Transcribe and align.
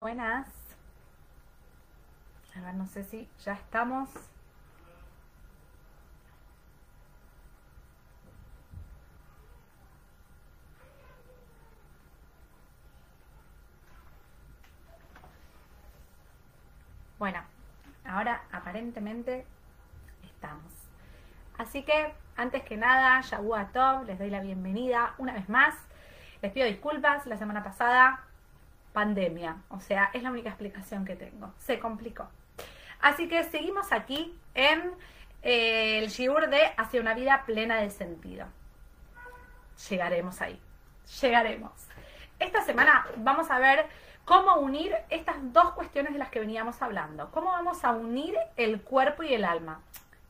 Buenas. 0.00 0.46
A 2.54 2.60
ver, 2.60 2.74
no 2.74 2.86
sé 2.86 3.02
si 3.04 3.28
ya 3.44 3.54
estamos. 3.54 4.10
Bueno, 17.18 17.42
ahora 18.04 18.44
aparentemente 18.52 19.46
estamos. 20.24 20.72
Así 21.56 21.82
que, 21.84 22.14
antes 22.36 22.62
que 22.64 22.76
nada, 22.76 23.20
Yahua 23.22 23.68
Top, 23.72 24.04
les 24.06 24.18
doy 24.18 24.28
la 24.28 24.40
bienvenida 24.40 25.14
una 25.16 25.32
vez 25.32 25.48
más. 25.48 25.74
Les 26.42 26.52
pido 26.52 26.66
disculpas, 26.66 27.26
la 27.26 27.38
semana 27.38 27.64
pasada 27.64 28.26
pandemia. 28.96 29.58
O 29.68 29.78
sea, 29.78 30.08
es 30.14 30.22
la 30.22 30.30
única 30.30 30.48
explicación 30.48 31.04
que 31.04 31.16
tengo. 31.16 31.52
Se 31.58 31.78
complicó. 31.78 32.30
Así 32.98 33.28
que 33.28 33.44
seguimos 33.44 33.92
aquí 33.92 34.34
en 34.54 34.90
eh, 35.42 35.98
el 35.98 36.08
shiur 36.08 36.48
de 36.48 36.62
hacia 36.78 37.02
una 37.02 37.12
vida 37.12 37.42
plena 37.44 37.76
de 37.76 37.90
sentido. 37.90 38.46
Llegaremos 39.90 40.40
ahí. 40.40 40.58
Llegaremos. 41.20 41.72
Esta 42.38 42.62
semana 42.62 43.06
vamos 43.18 43.50
a 43.50 43.58
ver 43.58 43.84
cómo 44.24 44.56
unir 44.56 44.96
estas 45.10 45.36
dos 45.52 45.72
cuestiones 45.72 46.14
de 46.14 46.18
las 46.18 46.30
que 46.30 46.40
veníamos 46.40 46.80
hablando. 46.80 47.30
Cómo 47.32 47.50
vamos 47.50 47.84
a 47.84 47.90
unir 47.92 48.34
el 48.56 48.80
cuerpo 48.80 49.24
y 49.24 49.34
el 49.34 49.44
alma. 49.44 49.82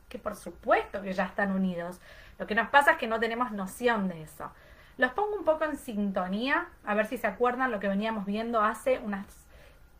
Que 0.09 0.19
por 0.19 0.35
supuesto 0.35 1.01
que 1.01 1.13
ya 1.13 1.23
están 1.23 1.53
unidos. 1.53 2.01
Lo 2.37 2.45
que 2.45 2.53
nos 2.53 2.67
pasa 2.67 2.91
es 2.91 2.97
que 2.97 3.07
no 3.07 3.17
tenemos 3.17 3.53
noción 3.53 4.09
de 4.09 4.23
eso. 4.23 4.51
Los 4.97 5.11
pongo 5.11 5.35
un 5.35 5.45
poco 5.45 5.63
en 5.63 5.77
sintonía, 5.77 6.69
a 6.83 6.95
ver 6.95 7.05
si 7.05 7.19
se 7.19 7.27
acuerdan 7.27 7.69
lo 7.69 7.79
que 7.79 7.87
veníamos 7.87 8.25
viendo 8.25 8.61
hace 8.61 8.97
unas 8.97 9.27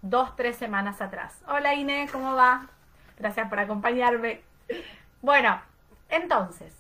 dos, 0.02 0.36
tres 0.36 0.58
semanas 0.58 1.02
atrás. 1.02 1.40
Hola 1.48 1.76
Ine, 1.76 2.10
¿cómo 2.12 2.34
va? 2.34 2.66
Gracias 3.20 3.48
por 3.48 3.60
acompañarme. 3.60 4.42
Bueno, 5.22 5.62
entonces, 6.10 6.74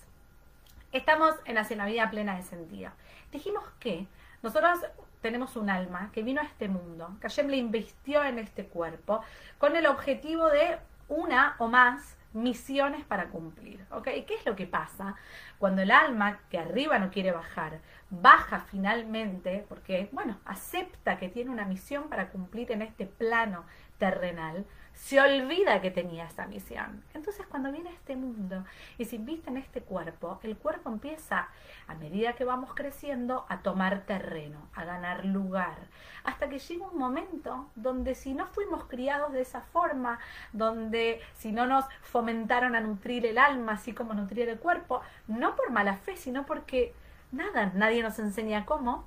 estamos 0.91 1.35
en 1.45 1.59
Hacia 1.59 1.75
una 1.75 1.85
vida 1.85 2.09
plena 2.09 2.35
de 2.35 2.41
sentido. 2.41 2.91
Dijimos 3.31 3.63
que 3.79 4.07
nosotros 4.41 4.79
tenemos 5.21 5.55
un 5.55 5.69
alma 5.69 6.09
que 6.11 6.23
vino 6.23 6.41
a 6.41 6.45
este 6.45 6.67
mundo, 6.67 7.15
que 7.21 7.27
Hashem 7.27 7.49
le 7.49 7.57
invistió 7.57 8.23
en 8.23 8.39
este 8.39 8.65
cuerpo, 8.65 9.21
con 9.59 9.75
el 9.75 9.85
objetivo 9.85 10.47
de 10.47 10.79
una 11.07 11.55
o 11.59 11.67
más 11.67 12.16
misiones 12.41 13.05
para 13.05 13.29
cumplir. 13.29 13.85
¿ok? 13.91 14.05
¿Qué 14.27 14.35
es 14.35 14.45
lo 14.45 14.55
que 14.55 14.67
pasa 14.67 15.15
cuando 15.57 15.81
el 15.81 15.91
alma 15.91 16.39
que 16.49 16.57
arriba 16.57 16.99
no 16.99 17.09
quiere 17.09 17.31
bajar, 17.31 17.79
baja 18.09 18.59
finalmente, 18.59 19.65
porque, 19.67 20.09
bueno, 20.11 20.39
acepta 20.45 21.17
que 21.17 21.29
tiene 21.29 21.51
una 21.51 21.65
misión 21.65 22.09
para 22.09 22.29
cumplir 22.29 22.71
en 22.71 22.81
este 22.81 23.05
plano 23.05 23.65
terrenal, 23.97 24.65
se 24.97 25.21
olvida 25.21 25.79
que 25.79 25.91
tenía 25.91 26.25
esta 26.25 26.47
misión. 26.47 27.03
Entonces 27.13 27.45
cuando 27.47 27.71
viene 27.71 27.91
este 27.91 28.15
mundo 28.15 28.65
y 28.97 29.05
se 29.05 29.17
inviste 29.17 29.49
en 29.49 29.57
este 29.57 29.81
cuerpo, 29.81 30.39
el 30.41 30.57
cuerpo 30.57 30.89
empieza, 30.89 31.49
a 31.87 31.93
medida 31.93 32.33
que 32.33 32.43
vamos 32.43 32.73
creciendo, 32.73 33.45
a 33.47 33.59
tomar 33.59 34.05
terreno, 34.05 34.59
a 34.73 34.85
ganar 34.85 35.23
lugar, 35.23 35.77
hasta 36.23 36.49
que 36.49 36.57
llega 36.57 36.87
un 36.87 36.97
momento 36.97 37.69
donde 37.75 38.15
si 38.15 38.33
no 38.33 38.47
fuimos 38.47 38.85
criados 38.85 39.31
de 39.33 39.41
esa 39.41 39.61
forma, 39.61 40.19
donde 40.51 41.21
si 41.35 41.51
no 41.51 41.67
nos 41.67 41.85
fomentaron 42.01 42.75
a 42.75 42.81
nutrir 42.81 43.25
el 43.27 43.37
alma, 43.37 43.73
así 43.73 43.93
como 43.93 44.15
nutrir 44.15 44.49
el 44.49 44.57
cuerpo, 44.57 45.01
no 45.27 45.55
por 45.55 45.69
mala 45.69 45.95
fe, 45.97 46.17
sino 46.17 46.45
porque 46.45 46.93
nada, 47.31 47.71
nadie 47.75 48.01
nos 48.01 48.17
enseña 48.17 48.65
cómo, 48.65 49.05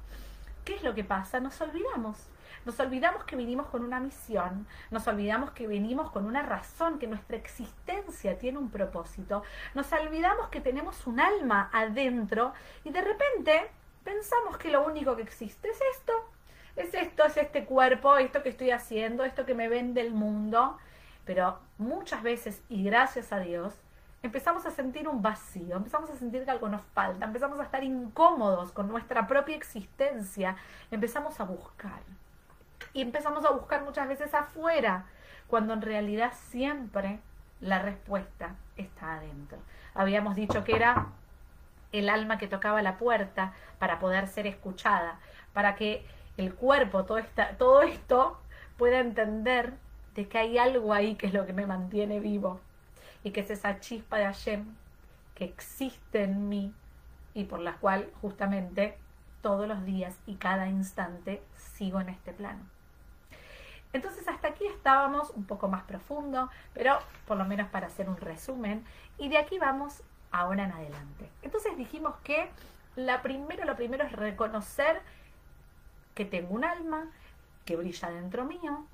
¿qué 0.64 0.76
es 0.76 0.84
lo 0.84 0.94
que 0.94 1.02
pasa? 1.02 1.40
Nos 1.40 1.60
olvidamos 1.60 2.30
nos 2.64 2.78
olvidamos 2.80 3.24
que 3.24 3.36
vinimos 3.36 3.66
con 3.68 3.84
una 3.84 4.00
misión, 4.00 4.66
nos 4.90 5.06
olvidamos 5.06 5.50
que 5.52 5.66
venimos 5.66 6.10
con 6.10 6.26
una 6.26 6.42
razón, 6.42 6.98
que 6.98 7.06
nuestra 7.06 7.36
existencia 7.36 8.38
tiene 8.38 8.58
un 8.58 8.70
propósito, 8.70 9.42
nos 9.74 9.92
olvidamos 9.92 10.48
que 10.48 10.60
tenemos 10.60 11.06
un 11.06 11.20
alma 11.20 11.70
adentro 11.72 12.52
y 12.84 12.90
de 12.90 13.00
repente 13.00 13.70
pensamos 14.04 14.58
que 14.58 14.70
lo 14.70 14.84
único 14.84 15.16
que 15.16 15.22
existe 15.22 15.68
es 15.68 15.80
esto, 15.96 16.12
es 16.76 16.94
esto, 16.94 17.24
es 17.24 17.36
este 17.36 17.64
cuerpo, 17.64 18.16
esto 18.16 18.42
que 18.42 18.48
estoy 18.48 18.70
haciendo, 18.70 19.24
esto 19.24 19.46
que 19.46 19.54
me 19.54 19.68
vende 19.68 20.00
el 20.00 20.12
mundo. 20.12 20.78
Pero 21.24 21.58
muchas 21.78 22.22
veces, 22.22 22.62
y 22.68 22.84
gracias 22.84 23.32
a 23.32 23.38
Dios, 23.38 23.74
empezamos 24.22 24.66
a 24.66 24.70
sentir 24.70 25.08
un 25.08 25.22
vacío, 25.22 25.76
empezamos 25.76 26.10
a 26.10 26.16
sentir 26.16 26.44
que 26.44 26.50
algo 26.50 26.68
nos 26.68 26.82
falta, 26.94 27.24
empezamos 27.24 27.60
a 27.60 27.64
estar 27.64 27.84
incómodos 27.84 28.72
con 28.72 28.88
nuestra 28.88 29.26
propia 29.26 29.56
existencia, 29.56 30.56
empezamos 30.90 31.38
a 31.40 31.44
buscar 31.44 32.00
y 32.92 33.02
empezamos 33.02 33.44
a 33.44 33.50
buscar 33.50 33.82
muchas 33.84 34.08
veces 34.08 34.34
afuera, 34.34 35.06
cuando 35.46 35.74
en 35.74 35.82
realidad 35.82 36.32
siempre 36.50 37.20
la 37.60 37.78
respuesta 37.78 38.54
está 38.76 39.16
adentro. 39.16 39.58
Habíamos 39.94 40.36
dicho 40.36 40.64
que 40.64 40.76
era 40.76 41.08
el 41.92 42.08
alma 42.08 42.38
que 42.38 42.48
tocaba 42.48 42.82
la 42.82 42.98
puerta 42.98 43.52
para 43.78 43.98
poder 43.98 44.28
ser 44.28 44.46
escuchada, 44.46 45.18
para 45.52 45.74
que 45.74 46.06
el 46.36 46.54
cuerpo, 46.54 47.04
todo, 47.04 47.18
esta, 47.18 47.56
todo 47.56 47.82
esto, 47.82 48.40
pueda 48.76 49.00
entender 49.00 49.74
de 50.14 50.28
que 50.28 50.38
hay 50.38 50.58
algo 50.58 50.94
ahí 50.94 51.16
que 51.16 51.26
es 51.26 51.34
lo 51.34 51.46
que 51.46 51.52
me 51.52 51.66
mantiene 51.66 52.20
vivo 52.20 52.60
y 53.22 53.30
que 53.30 53.40
es 53.40 53.50
esa 53.50 53.80
chispa 53.80 54.18
de 54.18 54.24
Hashem 54.24 54.64
que 55.34 55.44
existe 55.44 56.22
en 56.22 56.48
mí 56.48 56.72
y 57.34 57.44
por 57.44 57.60
la 57.60 57.74
cual 57.74 58.10
justamente 58.20 58.96
todos 59.42 59.66
los 59.66 59.84
días 59.84 60.14
y 60.26 60.36
cada 60.36 60.68
instante 60.68 61.42
sigo 61.56 62.00
en 62.00 62.08
este 62.08 62.32
plano. 62.32 62.60
Entonces 63.92 64.26
hasta 64.28 64.48
aquí 64.48 64.66
estábamos 64.66 65.30
un 65.30 65.44
poco 65.44 65.68
más 65.68 65.82
profundo, 65.82 66.48
pero 66.74 66.98
por 67.26 67.36
lo 67.36 67.44
menos 67.44 67.68
para 67.68 67.88
hacer 67.88 68.08
un 68.08 68.16
resumen. 68.16 68.84
Y 69.18 69.28
de 69.28 69.38
aquí 69.38 69.58
vamos 69.58 70.02
ahora 70.30 70.64
en 70.64 70.72
adelante. 70.72 71.28
Entonces 71.42 71.76
dijimos 71.76 72.14
que 72.22 72.50
la 72.96 73.22
primero, 73.22 73.64
lo 73.64 73.76
primero 73.76 74.04
es 74.04 74.12
reconocer 74.12 75.00
que 76.14 76.24
tengo 76.24 76.54
un 76.54 76.64
alma, 76.64 77.10
que 77.64 77.76
brilla 77.76 78.10
dentro 78.10 78.44
mío 78.44 78.86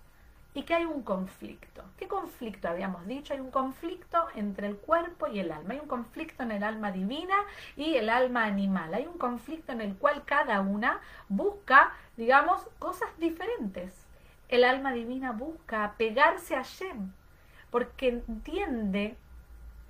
y 0.57 0.63
que 0.63 0.75
hay 0.75 0.85
un 0.85 1.03
conflicto. 1.03 1.85
¿Qué 1.97 2.09
conflicto 2.09 2.69
habíamos 2.69 3.07
dicho? 3.07 3.33
Hay 3.35 3.41
un 3.41 3.51
conflicto 3.51 4.27
entre 4.35 4.67
el 4.67 4.77
cuerpo 4.77 5.29
y 5.29 5.39
el 5.39 5.53
alma. 5.53 5.75
Hay 5.75 5.81
un 5.81 5.89
conflicto 5.89 6.43
en 6.43 6.51
el 6.51 6.65
alma 6.65 6.91
divina 6.91 7.37
y 7.77 7.95
el 7.95 8.09
alma 8.09 8.45
animal. 8.45 8.93
Hay 8.95 9.07
un 9.07 9.19
conflicto 9.19 9.73
en 9.73 9.81
el 9.81 9.95
cual 9.97 10.25
cada 10.25 10.61
una 10.61 11.01
busca, 11.29 11.93
digamos, 12.17 12.67
cosas 12.79 13.09
diferentes 13.19 14.07
el 14.49 14.65
alma 14.65 14.93
divina 14.93 15.33
busca 15.33 15.85
apegarse 15.85 16.55
a 16.55 16.63
Shem, 16.63 17.13
porque 17.71 18.09
entiende, 18.09 19.17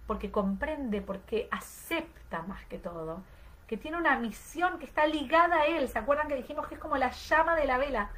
porque 0.06 0.30
comprende, 0.30 1.02
porque 1.02 1.48
acepta 1.50 2.42
más 2.42 2.64
que 2.66 2.78
todo, 2.78 3.22
que 3.66 3.76
tiene 3.76 3.96
una 3.96 4.18
misión 4.18 4.78
que 4.78 4.86
está 4.86 5.06
ligada 5.06 5.56
a 5.62 5.66
él. 5.66 5.88
¿Se 5.88 5.98
acuerdan 5.98 6.28
que 6.28 6.36
dijimos 6.36 6.66
que 6.68 6.76
es 6.76 6.80
como 6.80 6.96
la 6.96 7.10
llama 7.10 7.54
de 7.54 7.66
la 7.66 7.78
vela? 7.78 8.10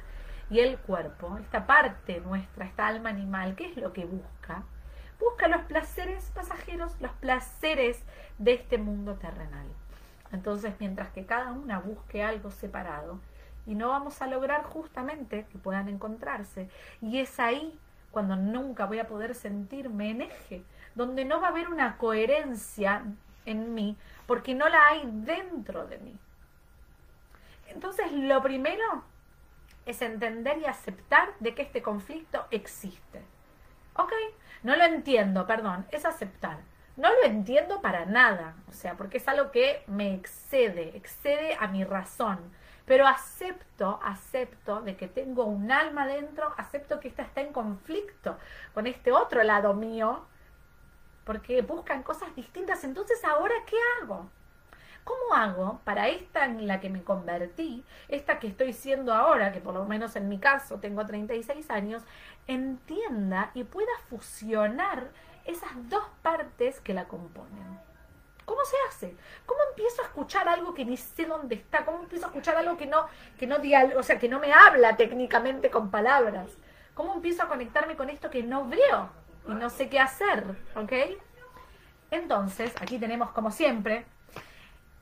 Y 0.49 0.59
el 0.59 0.77
cuerpo, 0.79 1.37
esta 1.37 1.67
parte 1.67 2.21
nuestra, 2.21 2.65
esta 2.65 2.87
alma 2.87 3.09
animal, 3.09 3.55
¿qué 3.55 3.67
es 3.67 3.77
lo 3.77 3.93
que 3.93 4.05
busca? 4.05 4.63
Busca 5.19 5.47
los 5.47 5.61
placeres 5.63 6.31
pasajeros, 6.33 6.99
los 6.99 7.11
placeres 7.13 8.03
de 8.37 8.53
este 8.53 8.77
mundo 8.77 9.15
terrenal. 9.15 9.67
Entonces, 10.31 10.73
mientras 10.79 11.09
que 11.11 11.25
cada 11.25 11.51
una 11.51 11.79
busque 11.79 12.23
algo 12.23 12.51
separado, 12.51 13.19
y 13.69 13.75
no 13.75 13.89
vamos 13.89 14.19
a 14.23 14.27
lograr 14.27 14.63
justamente 14.63 15.45
que 15.51 15.59
puedan 15.59 15.89
encontrarse. 15.89 16.67
Y 17.01 17.19
es 17.19 17.39
ahí 17.39 17.77
cuando 18.09 18.35
nunca 18.35 18.85
voy 18.85 18.97
a 18.97 19.07
poder 19.07 19.35
sentirme 19.35 20.09
en 20.09 20.21
eje, 20.23 20.63
donde 20.95 21.23
no 21.23 21.39
va 21.39 21.47
a 21.47 21.51
haber 21.51 21.69
una 21.69 21.97
coherencia 21.97 23.03
en 23.45 23.75
mí, 23.75 23.95
porque 24.25 24.55
no 24.55 24.67
la 24.67 24.87
hay 24.87 25.03
dentro 25.05 25.85
de 25.85 25.99
mí. 25.99 26.17
Entonces, 27.67 28.11
lo 28.11 28.41
primero 28.41 29.03
es 29.89 30.01
entender 30.01 30.57
y 30.59 30.65
aceptar 30.65 31.29
de 31.39 31.55
que 31.55 31.61
este 31.61 31.81
conflicto 31.81 32.45
existe. 32.51 33.21
¿Ok? 33.95 34.13
No 34.63 34.75
lo 34.75 34.83
entiendo, 34.83 35.45
perdón, 35.47 35.85
es 35.91 36.05
aceptar. 36.05 36.59
No 36.95 37.09
lo 37.09 37.23
entiendo 37.23 37.81
para 37.81 38.05
nada, 38.05 38.55
o 38.67 38.73
sea, 38.73 38.95
porque 38.95 39.17
es 39.17 39.27
algo 39.27 39.51
que 39.51 39.83
me 39.87 40.13
excede, 40.13 40.95
excede 40.97 41.55
a 41.59 41.67
mi 41.67 41.83
razón 41.83 42.39
pero 42.89 43.05
acepto, 43.05 43.99
acepto 44.01 44.81
de 44.81 44.97
que 44.97 45.07
tengo 45.07 45.43
un 45.43 45.71
alma 45.71 46.07
dentro, 46.07 46.55
acepto 46.57 46.99
que 46.99 47.09
esta 47.09 47.21
está 47.21 47.41
en 47.41 47.53
conflicto 47.53 48.35
con 48.73 48.87
este 48.87 49.11
otro 49.11 49.43
lado 49.43 49.75
mío, 49.75 50.25
porque 51.23 51.61
buscan 51.61 52.01
cosas 52.01 52.35
distintas. 52.35 52.83
Entonces, 52.83 53.23
¿ahora 53.23 53.53
qué 53.67 53.75
hago? 54.01 54.31
¿Cómo 55.03 55.33
hago 55.33 55.81
para 55.83 56.07
esta 56.07 56.45
en 56.45 56.67
la 56.67 56.79
que 56.79 56.89
me 56.89 57.03
convertí, 57.03 57.83
esta 58.07 58.39
que 58.39 58.47
estoy 58.47 58.73
siendo 58.73 59.13
ahora, 59.13 59.51
que 59.51 59.61
por 59.61 59.73
lo 59.73 59.85
menos 59.85 60.15
en 60.15 60.29
mi 60.29 60.39
caso 60.39 60.79
tengo 60.79 61.05
36 61.05 61.69
años, 61.71 62.03
entienda 62.47 63.51
y 63.53 63.63
pueda 63.63 63.91
fusionar 64.09 65.09
esas 65.45 65.71
dos 65.89 66.03
partes 66.21 66.79
que 66.81 66.93
la 66.93 67.07
componen? 67.07 67.79
¿Cómo 68.45 68.61
se 68.65 68.75
hace? 68.87 69.15
¿Cómo 69.45 69.59
empiezo 69.69 70.01
a 70.01 70.05
escuchar 70.05 70.49
algo 70.49 70.73
que 70.73 70.83
ni 70.83 70.97
sé 70.97 71.25
dónde 71.25 71.53
está? 71.53 71.85
¿Cómo 71.85 71.99
empiezo 71.99 72.25
a 72.25 72.29
escuchar 72.29 72.55
algo 72.57 72.77
que 72.77 72.87
no, 72.87 73.05
que 73.37 73.45
no 73.45 73.57
o 73.95 74.03
sea, 74.03 74.17
que 74.17 74.27
no 74.27 74.39
me 74.39 74.51
habla 74.51 74.97
técnicamente 74.97 75.69
con 75.69 75.91
palabras? 75.91 76.57
¿Cómo 76.95 77.13
empiezo 77.13 77.43
a 77.43 77.47
conectarme 77.47 77.95
con 77.95 78.09
esto 78.09 78.31
que 78.31 78.41
no 78.41 78.67
veo 78.67 79.09
y 79.47 79.51
no 79.51 79.69
sé 79.69 79.87
qué 79.87 79.99
hacer? 79.99 80.43
¿Ok? 80.75 80.93
Entonces, 82.09 82.73
aquí 82.81 82.97
tenemos 82.97 83.29
como 83.29 83.51
siempre. 83.51 84.05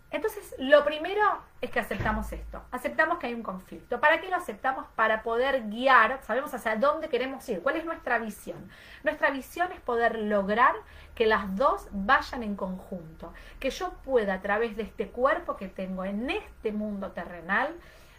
Entonces, 0.10 0.56
lo 0.58 0.86
primero 0.86 1.22
es 1.60 1.70
que 1.70 1.82
aceptamos 1.82 2.32
esto. 2.32 2.62
Aceptamos 2.72 3.18
que 3.18 3.28
hay 3.28 3.34
un 3.34 3.44
conflicto. 3.44 4.00
¿Para 4.00 4.22
qué 4.22 4.30
lo 4.30 4.38
aceptamos? 4.38 4.86
Para 4.96 5.22
poder 5.22 5.68
guiar, 5.70 6.22
sabemos 6.24 6.54
hacia 6.54 6.78
dónde 6.78 7.10
queremos 7.10 7.48
ir, 7.50 7.62
cuál 7.62 7.76
es 7.76 7.84
nuestra 7.84 8.18
visión. 8.18 8.70
Nuestra 9.04 9.32
visión 9.32 9.70
es 9.74 9.82
poder 9.82 10.18
lograr 10.18 10.76
que 11.14 11.26
las 11.26 11.54
dos 11.58 11.88
vayan 11.92 12.44
en 12.44 12.56
conjunto, 12.56 13.34
que 13.60 13.70
yo 13.70 13.92
pueda 14.06 14.36
a 14.36 14.42
través 14.42 14.78
de 14.78 14.84
este 14.84 15.10
cuerpo 15.10 15.58
que 15.58 15.68
tengo 15.68 16.06
en 16.06 16.30
este 16.30 16.72
mundo 16.72 17.12
terrenal, 17.12 17.76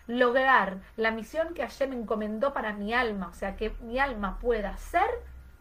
lograr 0.06 0.78
la 0.96 1.10
misión 1.10 1.54
que 1.54 1.62
ayer 1.62 1.88
me 1.88 1.96
encomendó 1.96 2.52
para 2.52 2.72
mi 2.72 2.92
alma, 2.92 3.28
o 3.28 3.34
sea, 3.34 3.56
que 3.56 3.70
mi 3.80 3.98
alma 3.98 4.38
pueda 4.40 4.76
ser 4.76 5.08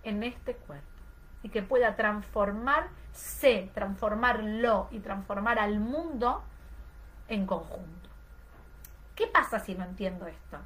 en 0.03 0.23
este 0.23 0.55
cuerpo 0.55 0.87
y 1.43 1.49
que 1.49 1.61
pueda 1.61 1.95
transformarse, 3.17 3.71
transformarlo 3.73 4.87
y 4.91 4.99
transformar 4.99 5.59
al 5.59 5.79
mundo 5.79 6.43
en 7.27 7.45
conjunto. 7.45 8.09
¿Qué 9.15 9.27
pasa 9.27 9.59
si 9.59 9.75
no 9.75 9.83
entiendo 9.83 10.27
esto? 10.27 10.59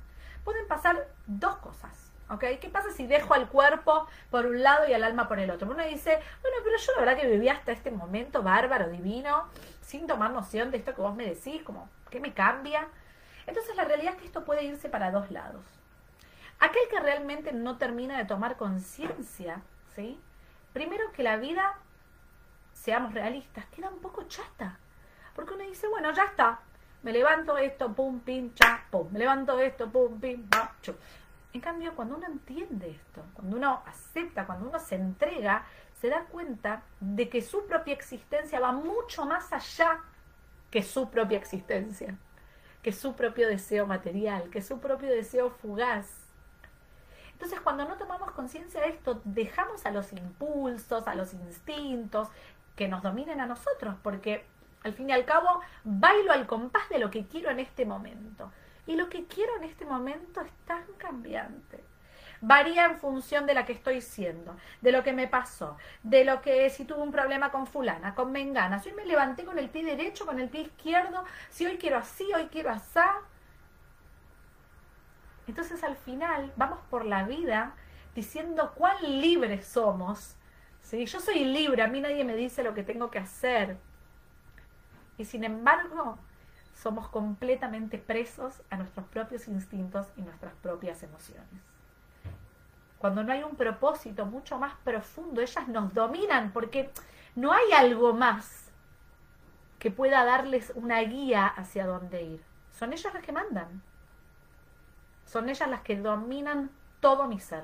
Pueden 0.43 0.67
pasar 0.67 1.07
dos 1.27 1.55
cosas. 1.57 2.11
¿ok? 2.29 2.43
¿Qué 2.61 2.69
pasa 2.69 2.91
si 2.91 3.07
dejo 3.07 3.33
al 3.33 3.49
cuerpo 3.49 4.07
por 4.29 4.45
un 4.45 4.63
lado 4.63 4.87
y 4.87 4.93
al 4.93 5.03
alma 5.03 5.27
por 5.27 5.39
el 5.39 5.49
otro? 5.51 5.69
Uno 5.69 5.83
dice, 5.83 6.19
bueno, 6.41 6.57
pero 6.63 6.77
yo 6.77 6.91
la 6.93 6.99
verdad 6.99 7.21
que 7.21 7.27
viví 7.27 7.49
hasta 7.49 7.71
este 7.71 7.91
momento 7.91 8.41
bárbaro, 8.41 8.89
divino, 8.89 9.47
sin 9.81 10.07
tomar 10.07 10.31
noción 10.31 10.71
de 10.71 10.77
esto 10.77 10.95
que 10.95 11.01
vos 11.01 11.15
me 11.15 11.25
decís, 11.25 11.61
como, 11.63 11.89
¿qué 12.09 12.19
me 12.19 12.33
cambia? 12.33 12.87
Entonces 13.47 13.75
la 13.75 13.85
realidad 13.85 14.13
es 14.13 14.19
que 14.19 14.27
esto 14.27 14.45
puede 14.45 14.63
irse 14.63 14.87
para 14.87 15.11
dos 15.11 15.29
lados. 15.31 15.63
Aquel 16.59 16.83
que 16.89 16.99
realmente 16.99 17.51
no 17.51 17.77
termina 17.77 18.17
de 18.17 18.25
tomar 18.25 18.55
conciencia, 18.55 19.61
¿sí? 19.95 20.19
Primero 20.73 21.11
que 21.11 21.23
la 21.23 21.37
vida, 21.37 21.75
seamos 22.81 23.13
realistas, 23.13 23.65
queda 23.67 23.89
un 23.89 23.99
poco 23.99 24.23
chata. 24.23 24.77
Porque 25.35 25.53
uno 25.53 25.63
dice, 25.63 25.87
bueno, 25.87 26.11
ya 26.13 26.25
está. 26.25 26.59
Me 27.03 27.11
levanto 27.11 27.57
esto, 27.57 27.93
pum, 27.93 28.19
pim, 28.19 28.53
cha, 28.53 28.83
pum. 28.89 29.07
Me 29.11 29.19
levanto 29.19 29.59
esto, 29.59 29.89
pum, 29.91 30.19
pim, 30.19 30.47
pa, 30.47 30.75
chu. 30.81 30.93
En 31.53 31.61
cambio, 31.61 31.95
cuando 31.95 32.15
uno 32.15 32.27
entiende 32.27 32.91
esto, 32.91 33.23
cuando 33.33 33.57
uno 33.57 33.83
acepta, 33.85 34.45
cuando 34.45 34.69
uno 34.69 34.79
se 34.79 34.95
entrega, 34.95 35.65
se 35.99 36.09
da 36.09 36.21
cuenta 36.25 36.83
de 36.99 37.29
que 37.29 37.41
su 37.41 37.65
propia 37.65 37.93
existencia 37.93 38.59
va 38.59 38.71
mucho 38.71 39.25
más 39.25 39.51
allá 39.51 39.99
que 40.69 40.81
su 40.81 41.09
propia 41.09 41.37
existencia 41.37 42.17
que 42.81 42.91
su 42.91 43.13
propio 43.13 43.47
deseo 43.47 43.85
material, 43.85 44.49
que 44.49 44.61
su 44.61 44.79
propio 44.79 45.09
deseo 45.09 45.51
fugaz. 45.51 46.07
Entonces, 47.33 47.59
cuando 47.61 47.85
no 47.87 47.97
tomamos 47.97 48.31
conciencia 48.31 48.81
de 48.81 48.89
esto, 48.89 49.21
dejamos 49.23 49.85
a 49.85 49.91
los 49.91 50.13
impulsos, 50.13 51.07
a 51.07 51.15
los 51.15 51.33
instintos 51.33 52.29
que 52.81 52.87
nos 52.87 53.03
dominen 53.03 53.39
a 53.39 53.45
nosotros, 53.45 53.93
porque 54.01 54.43
al 54.83 54.93
fin 54.93 55.07
y 55.11 55.13
al 55.13 55.23
cabo 55.23 55.61
bailo 55.83 56.31
al 56.31 56.47
compás 56.47 56.89
de 56.89 56.97
lo 56.97 57.11
que 57.11 57.27
quiero 57.27 57.51
en 57.51 57.59
este 57.59 57.85
momento. 57.85 58.51
Y 58.87 58.95
lo 58.95 59.07
que 59.07 59.25
quiero 59.25 59.55
en 59.57 59.65
este 59.65 59.85
momento 59.85 60.41
es 60.41 60.51
tan 60.65 60.83
cambiante 60.97 61.83
varía 62.43 62.85
en 62.85 62.97
función 62.97 63.45
de 63.45 63.53
la 63.53 63.67
que 63.67 63.73
estoy 63.73 64.01
siendo, 64.01 64.57
de 64.81 64.91
lo 64.91 65.03
que 65.03 65.13
me 65.13 65.27
pasó, 65.27 65.77
de 66.01 66.25
lo 66.25 66.41
que 66.41 66.71
si 66.71 66.85
tuve 66.85 67.03
un 67.03 67.11
problema 67.11 67.51
con 67.51 67.67
fulana, 67.67 68.15
con 68.15 68.31
mengana, 68.31 68.79
si 68.79 68.89
hoy 68.89 68.95
me 68.95 69.05
levanté 69.05 69.45
con 69.45 69.59
el 69.59 69.69
pie 69.69 69.85
derecho, 69.85 70.25
con 70.25 70.39
el 70.39 70.49
pie 70.49 70.61
izquierdo, 70.61 71.23
si 71.51 71.67
hoy 71.67 71.77
quiero 71.77 71.99
así, 71.99 72.27
hoy 72.33 72.47
quiero 72.47 72.71
asá. 72.71 73.19
Entonces 75.45 75.83
al 75.83 75.97
final 75.97 76.51
vamos 76.55 76.79
por 76.89 77.05
la 77.05 77.25
vida 77.25 77.75
diciendo 78.15 78.73
cuán 78.73 78.97
libres 79.03 79.67
somos. 79.67 80.35
¿Sí? 80.91 81.05
Yo 81.05 81.19
soy 81.19 81.45
libre, 81.45 81.81
a 81.81 81.87
mí 81.87 82.01
nadie 82.01 82.23
me 82.23 82.35
dice 82.35 82.63
lo 82.63 82.75
que 82.75 82.83
tengo 82.83 83.09
que 83.09 83.19
hacer. 83.19 83.77
Y 85.17 85.25
sin 85.25 85.43
embargo, 85.43 86.19
somos 86.75 87.07
completamente 87.09 87.97
presos 87.97 88.61
a 88.69 88.77
nuestros 88.77 89.07
propios 89.07 89.47
instintos 89.47 90.07
y 90.17 90.21
nuestras 90.21 90.53
propias 90.55 91.01
emociones 91.01 91.61
cuando 93.01 93.23
no 93.23 93.33
hay 93.33 93.41
un 93.41 93.55
propósito 93.55 94.27
mucho 94.27 94.59
más 94.59 94.75
profundo, 94.83 95.41
ellas 95.41 95.67
nos 95.67 95.91
dominan 95.91 96.51
porque 96.53 96.91
no 97.35 97.51
hay 97.51 97.71
algo 97.71 98.13
más 98.13 98.71
que 99.79 99.89
pueda 99.89 100.23
darles 100.23 100.71
una 100.75 100.99
guía 100.99 101.47
hacia 101.47 101.87
dónde 101.87 102.21
ir. 102.21 102.43
Son 102.77 102.93
ellas 102.93 103.11
las 103.11 103.23
que 103.23 103.31
mandan. 103.31 103.81
Son 105.25 105.49
ellas 105.49 105.67
las 105.67 105.81
que 105.81 105.95
dominan 105.95 106.69
todo 106.99 107.27
mi 107.27 107.39
ser. 107.39 107.63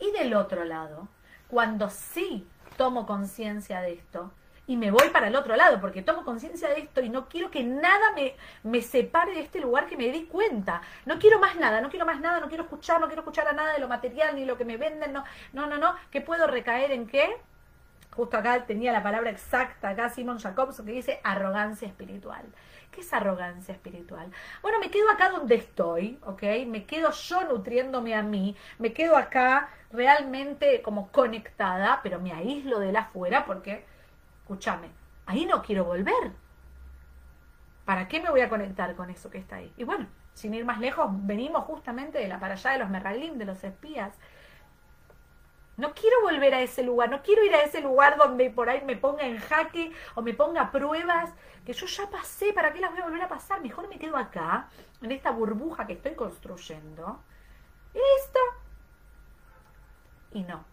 Y 0.00 0.10
del 0.12 0.32
otro 0.32 0.64
lado, 0.64 1.08
cuando 1.52 1.90
sí 1.90 2.48
tomo 2.78 3.04
conciencia 3.04 3.82
de 3.82 3.92
esto, 3.92 4.32
y 4.66 4.78
me 4.78 4.90
voy 4.90 5.10
para 5.10 5.28
el 5.28 5.36
otro 5.36 5.54
lado, 5.54 5.82
porque 5.82 6.00
tomo 6.00 6.24
conciencia 6.24 6.66
de 6.70 6.80
esto 6.80 7.02
y 7.02 7.10
no 7.10 7.28
quiero 7.28 7.50
que 7.50 7.62
nada 7.62 8.12
me, 8.14 8.36
me 8.62 8.80
separe 8.80 9.34
de 9.34 9.40
este 9.40 9.60
lugar 9.60 9.86
que 9.86 9.98
me 9.98 10.08
di 10.08 10.24
cuenta. 10.24 10.80
No 11.04 11.18
quiero 11.18 11.38
más 11.40 11.56
nada, 11.56 11.82
no 11.82 11.90
quiero 11.90 12.06
más 12.06 12.20
nada, 12.20 12.40
no 12.40 12.48
quiero 12.48 12.62
escuchar, 12.62 13.02
no 13.02 13.06
quiero 13.06 13.20
escuchar 13.20 13.48
a 13.48 13.52
nada 13.52 13.74
de 13.74 13.80
lo 13.80 13.88
material 13.88 14.34
ni 14.34 14.46
lo 14.46 14.56
que 14.56 14.64
me 14.64 14.78
venden, 14.78 15.12
no, 15.12 15.24
no, 15.52 15.66
no, 15.66 15.76
no, 15.76 15.94
que 16.10 16.22
puedo 16.22 16.46
recaer 16.46 16.90
en 16.90 17.06
qué. 17.06 17.36
Justo 18.16 18.38
acá 18.38 18.64
tenía 18.64 18.90
la 18.90 19.02
palabra 19.02 19.28
exacta, 19.28 19.90
acá 19.90 20.08
Simon 20.08 20.38
Jacobson, 20.38 20.86
que 20.86 20.92
dice 20.92 21.20
arrogancia 21.22 21.86
espiritual. 21.86 22.46
¿Qué 22.92 23.00
es 23.00 23.12
arrogancia 23.12 23.72
espiritual? 23.72 24.30
Bueno, 24.60 24.78
me 24.78 24.90
quedo 24.90 25.10
acá 25.10 25.30
donde 25.30 25.54
estoy, 25.56 26.18
¿ok? 26.26 26.42
Me 26.66 26.84
quedo 26.84 27.10
yo 27.10 27.42
nutriéndome 27.44 28.14
a 28.14 28.22
mí, 28.22 28.54
me 28.78 28.92
quedo 28.92 29.16
acá 29.16 29.70
realmente 29.90 30.82
como 30.82 31.10
conectada, 31.10 32.00
pero 32.02 32.20
me 32.20 32.32
aíslo 32.32 32.78
de 32.78 32.92
la 32.92 33.00
afuera 33.00 33.46
porque 33.46 33.84
escúchame, 34.42 34.88
ahí 35.26 35.46
no 35.46 35.62
quiero 35.62 35.84
volver. 35.84 36.32
¿Para 37.86 38.08
qué 38.08 38.20
me 38.20 38.30
voy 38.30 38.42
a 38.42 38.50
conectar 38.50 38.94
con 38.94 39.08
eso 39.08 39.30
que 39.30 39.38
está 39.38 39.56
ahí? 39.56 39.72
Y 39.78 39.84
bueno, 39.84 40.06
sin 40.34 40.52
ir 40.52 40.66
más 40.66 40.78
lejos, 40.78 41.08
venimos 41.10 41.64
justamente 41.64 42.18
de 42.18 42.28
la 42.28 42.38
para 42.38 42.54
allá 42.54 42.72
de 42.72 42.78
los 42.78 42.90
Merraglim, 42.90 43.38
de 43.38 43.46
los 43.46 43.64
espías. 43.64 44.14
No 45.82 45.94
quiero 45.94 46.22
volver 46.22 46.54
a 46.54 46.60
ese 46.60 46.84
lugar, 46.84 47.10
no 47.10 47.22
quiero 47.22 47.44
ir 47.44 47.52
a 47.56 47.62
ese 47.62 47.80
lugar 47.80 48.16
donde 48.16 48.50
por 48.50 48.70
ahí 48.70 48.84
me 48.84 48.96
ponga 48.96 49.26
en 49.26 49.40
jaque 49.40 49.90
o 50.14 50.22
me 50.22 50.32
ponga 50.32 50.70
pruebas 50.70 51.34
que 51.66 51.72
yo 51.72 51.86
ya 51.86 52.08
pasé, 52.08 52.52
¿para 52.52 52.72
qué 52.72 52.78
las 52.78 52.92
voy 52.92 53.00
a 53.00 53.06
volver 53.06 53.22
a 53.22 53.28
pasar? 53.28 53.60
Mejor 53.60 53.88
me 53.88 53.98
quedo 53.98 54.16
acá, 54.16 54.68
en 55.00 55.10
esta 55.10 55.32
burbuja 55.32 55.84
que 55.88 55.94
estoy 55.94 56.14
construyendo. 56.14 57.20
Listo. 57.94 58.38
Y 60.30 60.44
no, 60.44 60.64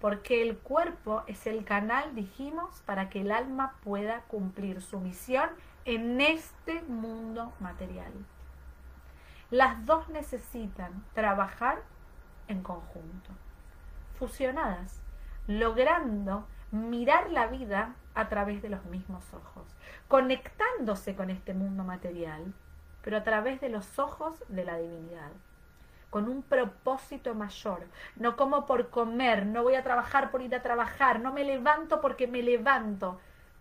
porque 0.00 0.42
el 0.42 0.58
cuerpo 0.58 1.22
es 1.28 1.46
el 1.46 1.64
canal, 1.64 2.16
dijimos, 2.16 2.82
para 2.84 3.08
que 3.08 3.20
el 3.20 3.30
alma 3.30 3.76
pueda 3.84 4.22
cumplir 4.22 4.82
su 4.82 4.98
misión 4.98 5.50
en 5.84 6.20
este 6.20 6.82
mundo 6.82 7.52
material. 7.60 8.12
Las 9.52 9.86
dos 9.86 10.08
necesitan 10.08 11.04
trabajar 11.14 11.80
en 12.48 12.64
conjunto, 12.64 13.30
fusionadas, 14.18 15.00
logrando 15.46 16.46
mirar 16.70 17.30
la 17.30 17.46
vida 17.46 17.94
a 18.14 18.28
través 18.28 18.60
de 18.60 18.68
los 18.68 18.84
mismos 18.86 19.24
ojos, 19.32 19.66
conectándose 20.08 21.14
con 21.14 21.30
este 21.30 21.54
mundo 21.54 21.84
material, 21.84 22.52
pero 23.02 23.16
a 23.16 23.24
través 23.24 23.60
de 23.60 23.68
los 23.68 23.98
ojos 23.98 24.44
de 24.48 24.64
la 24.64 24.76
divinidad 24.78 25.30
con 26.10 26.28
un 26.28 26.42
propósito 26.42 27.34
mayor. 27.34 27.86
No 28.16 28.36
como 28.36 28.66
por 28.66 28.90
comer, 28.90 29.46
no 29.46 29.62
voy 29.62 29.74
a 29.74 29.82
trabajar 29.82 30.30
por 30.30 30.42
ir 30.42 30.54
a 30.54 30.62
trabajar, 30.62 31.20
no 31.20 31.32
me 31.32 31.44
levanto 31.44 32.00
porque 32.00 32.26
me 32.26 32.42
levanto, 32.42 33.20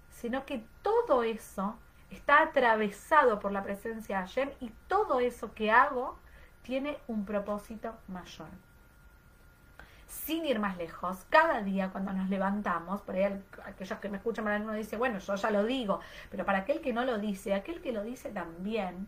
sino 0.10 0.46
que 0.46 0.64
todo 0.82 1.24
eso 1.24 1.76
está 2.10 2.42
atravesado 2.42 3.40
por 3.40 3.52
la 3.52 3.64
presencia 3.64 4.18
de 4.18 4.28
Hashem 4.28 4.50
y 4.62 4.72
todo 4.88 5.20
eso 5.20 5.54
que 5.54 5.72
hago 5.72 6.18
tiene 6.62 6.98
un 7.08 7.26
propósito 7.26 7.94
mayor. 8.08 8.48
Sin 10.08 10.46
ir 10.46 10.60
más 10.60 10.78
lejos, 10.78 11.26
cada 11.30 11.62
día 11.62 11.90
cuando 11.90 12.14
nos 12.14 12.30
levantamos, 12.30 13.02
por 13.02 13.16
ahí 13.16 13.44
aquellos 13.66 14.00
que 14.00 14.10
me 14.10 14.18
escuchan, 14.18 14.48
uno 14.62 14.74
dice, 14.74 14.96
bueno, 14.96 15.20
yo 15.20 15.36
ya 15.36 15.52
lo 15.52 15.66
digo, 15.66 16.00
pero 16.32 16.46
para 16.46 16.60
aquel 16.60 16.82
que 16.82 16.94
no 16.94 17.04
lo 17.04 17.18
dice, 17.18 17.54
aquel 17.54 17.82
que 17.82 17.92
lo 17.92 18.04
dice 18.04 18.30
también, 18.30 19.08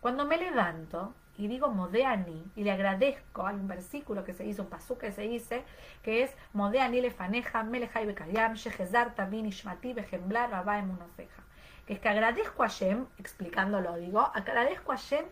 cuando 0.00 0.24
me 0.24 0.38
levanto, 0.38 1.14
y 1.38 1.46
digo 1.46 1.68
Modeani 1.68 2.50
y 2.56 2.64
le 2.64 2.72
agradezco, 2.72 3.46
hay 3.46 3.54
un 3.54 3.68
versículo 3.68 4.24
que 4.24 4.34
se 4.34 4.42
dice, 4.42 4.60
un 4.60 4.68
pasú 4.68 4.98
que 4.98 5.12
se 5.12 5.22
dice, 5.22 5.64
que 6.02 6.24
es 6.24 6.36
Modeani 6.52 7.00
le 7.00 7.12
faneja, 7.12 7.62
melejai 7.62 8.06
bekayam, 8.06 8.54
shehezar 8.54 9.14
tabin 9.14 9.46
ishmati 9.46 9.92
bejemblar 9.92 10.50
baba 10.50 10.80
emunoseja. 10.80 11.42
Que 11.86 11.94
es 11.94 12.00
que 12.00 12.08
agradezco 12.08 12.64
a 12.64 12.66
Shem, 12.68 13.06
explicándolo 13.18 13.96
digo, 13.96 14.20
agradezco 14.34 14.92
a 14.92 14.96
Shem 14.96 15.24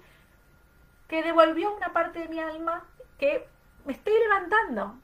que 1.09 1.23
devolvió 1.23 1.75
una 1.75 1.93
parte 1.93 2.21
de 2.21 2.29
mi 2.29 2.39
alma 2.39 2.85
que 3.19 3.49
me 3.87 3.93
estoy 3.93 4.15
levantando. 4.19 4.97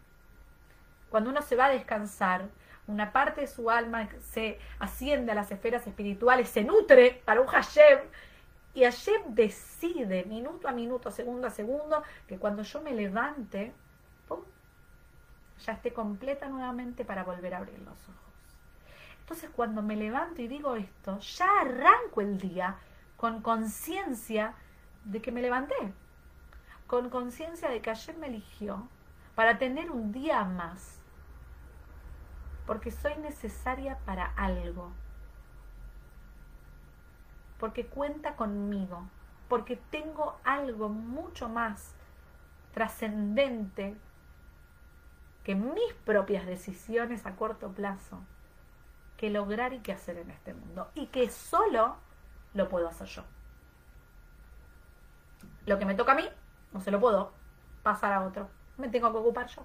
Cuando 1.09 1.31
uno 1.31 1.43
se 1.43 1.57
va 1.57 1.67
a 1.67 1.71
descansar, 1.71 2.49
una 2.87 3.13
parte 3.13 3.43
de 3.43 3.47
su 3.47 3.71
alma 3.71 4.09
se 4.21 4.59
asciende 4.79 5.33
a 5.33 5.35
las 5.35 5.51
esferas 5.51 5.87
espirituales, 5.87 6.49
se 6.49 6.65
nutre 6.65 7.23
para 7.25 7.41
un 7.41 7.47
Hashem, 7.47 8.01
Y 8.75 8.85
ayer 8.85 9.23
decide, 9.27 10.25
minuto 10.25 10.67
a 10.67 10.73
minuto, 10.73 11.11
segundo 11.11 11.47
a 11.47 11.51
segundo, 11.51 12.03
que 12.27 12.39
cuando 12.39 12.63
yo 12.63 12.81
me 12.81 12.95
levante, 12.95 13.73
¡pum! 14.27 14.41
ya 15.61 15.75
esté 15.75 15.93
completa 15.93 16.49
nuevamente 16.49 17.05
para 17.05 17.23
volver 17.23 17.55
a 17.55 17.59
abrir 17.59 17.79
los 17.81 17.99
ojos. 18.09 18.33
Entonces 19.21 19.51
cuando 19.55 19.83
me 19.83 19.95
levanto 19.95 20.43
y 20.43 20.49
digo 20.49 20.75
esto, 20.75 21.19
ya 21.21 21.61
arranco 21.61 22.23
el 22.23 22.39
día 22.39 22.77
con 23.17 23.43
conciencia 23.43 24.55
de 25.05 25.21
que 25.21 25.31
me 25.31 25.43
levanté, 25.43 25.93
con 26.93 27.09
conciencia 27.09 27.71
de 27.71 27.81
que 27.81 27.89
ayer 27.89 28.19
me 28.19 28.27
eligió 28.27 28.87
para 29.35 29.57
tener 29.57 29.91
un 29.91 30.13
día 30.13 30.45
más, 30.45 31.01
porque 32.67 32.91
soy 32.91 33.17
necesaria 33.17 33.97
para 34.05 34.27
algo, 34.37 34.93
porque 37.59 37.87
cuenta 37.87 38.37
conmigo, 38.37 39.09
porque 39.49 39.77
tengo 39.91 40.39
algo 40.45 40.91
mucho 40.91 41.49
más 41.49 41.95
trascendente 42.75 43.97
que 45.45 45.55
mis 45.55 45.95
propias 46.05 46.45
decisiones 46.45 47.25
a 47.25 47.37
corto 47.37 47.71
plazo 47.71 48.21
que 49.17 49.31
lograr 49.31 49.73
y 49.73 49.79
que 49.79 49.93
hacer 49.93 50.19
en 50.19 50.31
este 50.31 50.53
mundo. 50.53 50.91
Y 50.95 51.07
que 51.07 51.31
solo 51.31 51.97
lo 52.53 52.69
puedo 52.69 52.87
hacer 52.87 53.07
yo. 53.07 53.25
Lo 55.65 55.79
que 55.79 55.87
me 55.87 55.95
toca 55.95 56.13
a 56.13 56.17
mí, 56.17 56.29
no 56.73 56.81
se 56.81 56.91
lo 56.91 57.01
puedo 57.01 57.33
pasar 57.83 58.13
a 58.13 58.23
otro. 58.23 58.49
Me 58.79 58.89
tengo 58.89 59.11
que 59.13 59.19
ocupar 59.19 59.47
yo. 59.49 59.63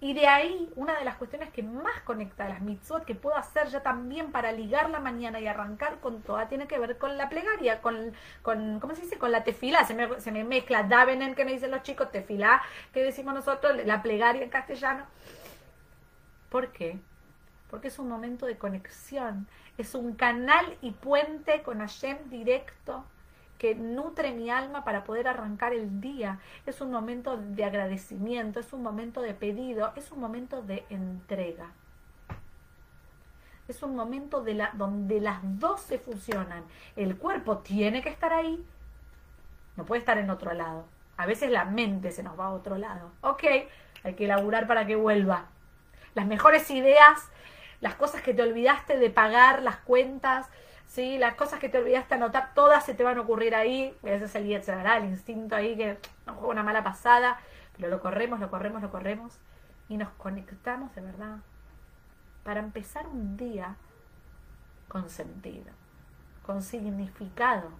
Y 0.00 0.14
de 0.14 0.28
ahí, 0.28 0.70
una 0.76 0.96
de 0.96 1.04
las 1.04 1.16
cuestiones 1.16 1.50
que 1.50 1.62
más 1.62 2.00
conecta 2.02 2.44
a 2.44 2.48
las 2.48 2.60
mitzvot 2.60 3.04
que 3.04 3.16
puedo 3.16 3.36
hacer 3.36 3.66
ya 3.68 3.82
también 3.82 4.30
para 4.30 4.52
ligar 4.52 4.90
la 4.90 5.00
mañana 5.00 5.40
y 5.40 5.48
arrancar 5.48 5.98
con 5.98 6.22
toda, 6.22 6.48
tiene 6.48 6.68
que 6.68 6.78
ver 6.78 6.98
con 6.98 7.18
la 7.18 7.28
plegaria, 7.28 7.82
con, 7.82 8.12
con 8.42 8.78
¿cómo 8.78 8.94
se 8.94 9.02
dice? 9.02 9.18
Con 9.18 9.32
la 9.32 9.42
tefila. 9.42 9.84
Se 9.84 9.94
me, 9.94 10.20
se 10.20 10.30
me 10.30 10.44
mezcla 10.44 10.84
davenen, 10.84 11.34
que 11.34 11.44
me 11.44 11.52
dicen 11.52 11.72
los 11.72 11.82
chicos, 11.82 12.12
tefila, 12.12 12.62
que 12.92 13.02
decimos 13.02 13.34
nosotros, 13.34 13.76
la 13.84 14.00
plegaria 14.02 14.42
en 14.42 14.50
castellano. 14.50 15.04
¿Por 16.48 16.70
qué? 16.70 16.98
porque 17.70 17.88
es 17.88 17.98
un 17.98 18.08
momento 18.08 18.46
de 18.46 18.56
conexión, 18.56 19.46
es 19.76 19.94
un 19.94 20.14
canal 20.14 20.76
y 20.80 20.92
puente 20.92 21.62
con 21.62 21.78
Hashem 21.78 22.16
directo 22.30 23.04
que 23.58 23.74
nutre 23.74 24.32
mi 24.32 24.50
alma 24.50 24.84
para 24.84 25.04
poder 25.04 25.28
arrancar 25.28 25.72
el 25.72 26.00
día. 26.00 26.38
Es 26.66 26.80
un 26.80 26.90
momento 26.90 27.36
de 27.36 27.64
agradecimiento, 27.64 28.60
es 28.60 28.72
un 28.72 28.82
momento 28.82 29.20
de 29.20 29.34
pedido, 29.34 29.92
es 29.96 30.10
un 30.12 30.20
momento 30.20 30.62
de 30.62 30.84
entrega. 30.90 31.72
Es 33.66 33.82
un 33.82 33.94
momento 33.94 34.42
de 34.42 34.54
la, 34.54 34.70
donde 34.74 35.20
las 35.20 35.40
dos 35.42 35.80
se 35.80 35.98
fusionan. 35.98 36.64
El 36.96 37.18
cuerpo 37.18 37.58
tiene 37.58 38.02
que 38.02 38.08
estar 38.08 38.32
ahí, 38.32 38.64
no 39.76 39.84
puede 39.84 39.98
estar 39.98 40.16
en 40.18 40.30
otro 40.30 40.54
lado. 40.54 40.86
A 41.16 41.26
veces 41.26 41.50
la 41.50 41.64
mente 41.64 42.12
se 42.12 42.22
nos 42.22 42.38
va 42.38 42.46
a 42.46 42.52
otro 42.52 42.78
lado. 42.78 43.10
Ok, 43.20 43.44
hay 44.04 44.14
que 44.14 44.24
elaborar 44.24 44.66
para 44.66 44.86
que 44.86 44.96
vuelva. 44.96 45.46
Las 46.14 46.26
mejores 46.26 46.70
ideas 46.70 47.28
las 47.80 47.94
cosas 47.94 48.22
que 48.22 48.34
te 48.34 48.42
olvidaste 48.42 48.98
de 48.98 49.10
pagar, 49.10 49.62
las 49.62 49.76
cuentas, 49.76 50.48
¿sí? 50.88 51.18
las 51.18 51.34
cosas 51.36 51.60
que 51.60 51.68
te 51.68 51.78
olvidaste 51.78 52.14
anotar, 52.14 52.52
todas 52.54 52.84
se 52.84 52.94
te 52.94 53.04
van 53.04 53.18
a 53.18 53.20
ocurrir 53.20 53.54
ahí. 53.54 53.96
Ese 54.02 54.24
es 54.24 54.34
el 54.34 54.50
el 54.50 55.04
instinto 55.04 55.54
ahí 55.54 55.76
que 55.76 55.98
nos 56.26 56.36
juega 56.36 56.52
una 56.52 56.62
mala 56.64 56.82
pasada, 56.82 57.38
pero 57.76 57.88
lo 57.88 58.00
corremos, 58.00 58.40
lo 58.40 58.50
corremos, 58.50 58.82
lo 58.82 58.90
corremos 58.90 59.38
y 59.88 59.96
nos 59.96 60.08
conectamos 60.10 60.94
de 60.94 61.02
verdad 61.02 61.38
para 62.42 62.60
empezar 62.60 63.06
un 63.06 63.36
día 63.36 63.76
con 64.88 65.08
sentido, 65.10 65.70
con 66.44 66.62
significado. 66.62 67.70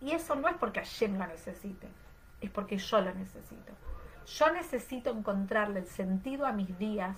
Y 0.00 0.12
eso 0.12 0.36
no 0.36 0.48
es 0.48 0.56
porque 0.56 0.78
Hashem 0.78 1.18
lo 1.18 1.26
necesite, 1.26 1.88
es 2.40 2.50
porque 2.50 2.78
yo 2.78 3.00
lo 3.00 3.12
necesito. 3.12 3.72
Yo 4.26 4.52
necesito 4.52 5.10
encontrarle 5.10 5.80
el 5.80 5.86
sentido 5.86 6.46
a 6.46 6.52
mis 6.52 6.78
días 6.78 7.16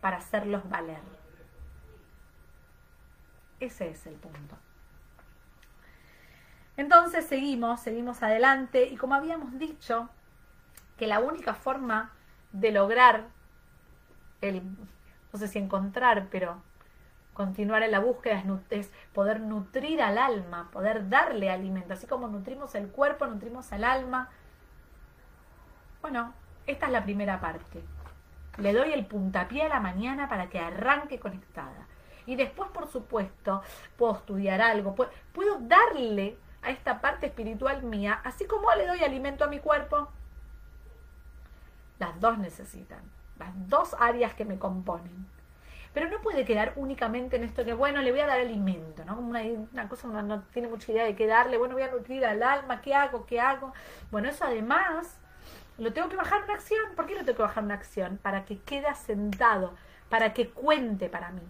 para 0.00 0.18
hacerlos 0.18 0.66
valer. 0.70 1.02
Ese 3.60 3.90
es 3.90 4.06
el 4.06 4.14
punto. 4.14 4.56
Entonces 6.76 7.26
seguimos, 7.26 7.80
seguimos 7.80 8.22
adelante 8.22 8.86
y 8.86 8.96
como 8.96 9.16
habíamos 9.16 9.58
dicho, 9.58 10.08
que 10.96 11.08
la 11.08 11.18
única 11.18 11.54
forma 11.54 12.12
de 12.52 12.70
lograr 12.70 13.26
el, 14.40 14.62
no 15.32 15.38
sé 15.38 15.48
si 15.48 15.58
encontrar, 15.58 16.28
pero 16.30 16.62
continuar 17.34 17.82
en 17.82 17.90
la 17.90 17.98
búsqueda 17.98 18.42
es, 18.70 18.92
poder 19.12 19.40
nutrir 19.40 20.00
al 20.02 20.18
alma, 20.18 20.70
poder 20.70 21.08
darle 21.08 21.50
alimento, 21.50 21.94
así 21.94 22.06
como 22.06 22.28
nutrimos 22.28 22.76
el 22.76 22.88
cuerpo, 22.88 23.26
nutrimos 23.26 23.72
al 23.72 23.82
alma, 23.82 24.28
bueno, 26.00 26.32
esta 26.66 26.86
es 26.86 26.92
la 26.92 27.02
primera 27.02 27.40
parte. 27.40 27.82
Le 28.58 28.72
doy 28.72 28.92
el 28.92 29.06
puntapié 29.06 29.64
a 29.64 29.68
la 29.68 29.80
mañana 29.80 30.28
para 30.28 30.48
que 30.48 30.60
arranque 30.60 31.18
conectada. 31.18 31.87
Y 32.28 32.36
después, 32.36 32.68
por 32.72 32.86
supuesto, 32.88 33.62
puedo 33.96 34.16
estudiar 34.16 34.60
algo, 34.60 34.94
puedo, 34.94 35.58
darle 35.60 36.36
a 36.60 36.68
esta 36.68 37.00
parte 37.00 37.24
espiritual 37.24 37.82
mía, 37.82 38.20
así 38.22 38.44
como 38.44 38.70
le 38.74 38.86
doy 38.86 39.02
alimento 39.02 39.44
a 39.44 39.48
mi 39.48 39.60
cuerpo. 39.60 40.08
Las 41.98 42.20
dos 42.20 42.36
necesitan, 42.36 43.00
las 43.38 43.48
dos 43.70 43.96
áreas 43.98 44.34
que 44.34 44.44
me 44.44 44.58
componen. 44.58 45.26
Pero 45.94 46.10
no 46.10 46.20
puede 46.20 46.44
quedar 46.44 46.74
únicamente 46.76 47.36
en 47.36 47.44
esto 47.44 47.64
que, 47.64 47.72
bueno, 47.72 48.02
le 48.02 48.10
voy 48.10 48.20
a 48.20 48.26
dar 48.26 48.40
alimento, 48.40 49.06
¿no? 49.06 49.16
Como 49.16 49.30
una, 49.30 49.88
cosa, 49.88 50.08
no 50.08 50.42
tiene 50.52 50.68
mucha 50.68 50.92
idea 50.92 51.04
de 51.06 51.16
qué 51.16 51.26
darle, 51.26 51.56
bueno, 51.56 51.76
voy 51.76 51.84
a 51.84 51.90
nutrir 51.90 52.26
al 52.26 52.42
alma, 52.42 52.82
¿qué 52.82 52.94
hago? 52.94 53.24
¿Qué 53.24 53.40
hago? 53.40 53.72
Bueno, 54.10 54.28
eso 54.28 54.44
además 54.44 55.16
lo 55.78 55.94
tengo 55.94 56.10
que 56.10 56.16
bajar 56.16 56.44
una 56.44 56.52
acción. 56.52 56.94
¿Por 56.94 57.06
qué 57.06 57.14
lo 57.14 57.20
tengo 57.20 57.38
que 57.38 57.42
bajar 57.44 57.64
una 57.64 57.74
acción? 57.74 58.18
Para 58.18 58.44
que 58.44 58.58
quede 58.58 58.94
sentado, 58.96 59.72
para 60.10 60.34
que 60.34 60.50
cuente 60.50 61.08
para 61.08 61.30
mí. 61.30 61.40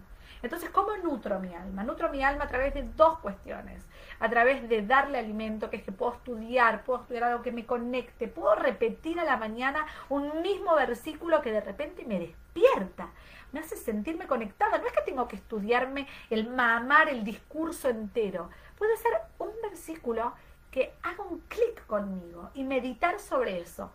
Entonces, 0.41 0.69
¿cómo 0.69 0.95
nutro 0.97 1.39
mi 1.39 1.53
alma? 1.53 1.83
Nutro 1.83 2.09
mi 2.09 2.23
alma 2.23 2.45
a 2.45 2.47
través 2.47 2.73
de 2.73 2.83
dos 2.95 3.19
cuestiones. 3.19 3.85
A 4.19 4.29
través 4.29 4.67
de 4.69 4.81
darle 4.81 5.19
alimento, 5.19 5.69
que 5.69 5.77
es 5.77 5.83
que 5.83 5.91
puedo 5.91 6.13
estudiar, 6.13 6.83
puedo 6.83 7.01
estudiar 7.01 7.25
algo 7.25 7.41
que 7.41 7.51
me 7.51 7.65
conecte, 7.65 8.27
puedo 8.27 8.55
repetir 8.55 9.19
a 9.19 9.25
la 9.25 9.37
mañana 9.37 9.85
un 10.07 10.41
mismo 10.41 10.75
versículo 10.75 11.41
que 11.41 11.51
de 11.51 11.61
repente 11.61 12.05
me 12.05 12.19
despierta, 12.19 13.09
me 13.51 13.59
hace 13.59 13.75
sentirme 13.75 14.27
conectada. 14.27 14.77
No 14.77 14.87
es 14.87 14.93
que 14.93 15.01
tengo 15.01 15.27
que 15.27 15.35
estudiarme 15.35 16.07
el 16.29 16.49
mamar, 16.49 17.09
el 17.09 17.23
discurso 17.23 17.89
entero. 17.89 18.49
Puede 18.77 18.95
ser 18.97 19.11
un 19.39 19.51
versículo 19.61 20.33
que 20.71 20.93
haga 21.03 21.23
un 21.23 21.39
clic 21.47 21.85
conmigo 21.85 22.51
y 22.53 22.63
meditar 22.63 23.19
sobre 23.19 23.59
eso 23.59 23.91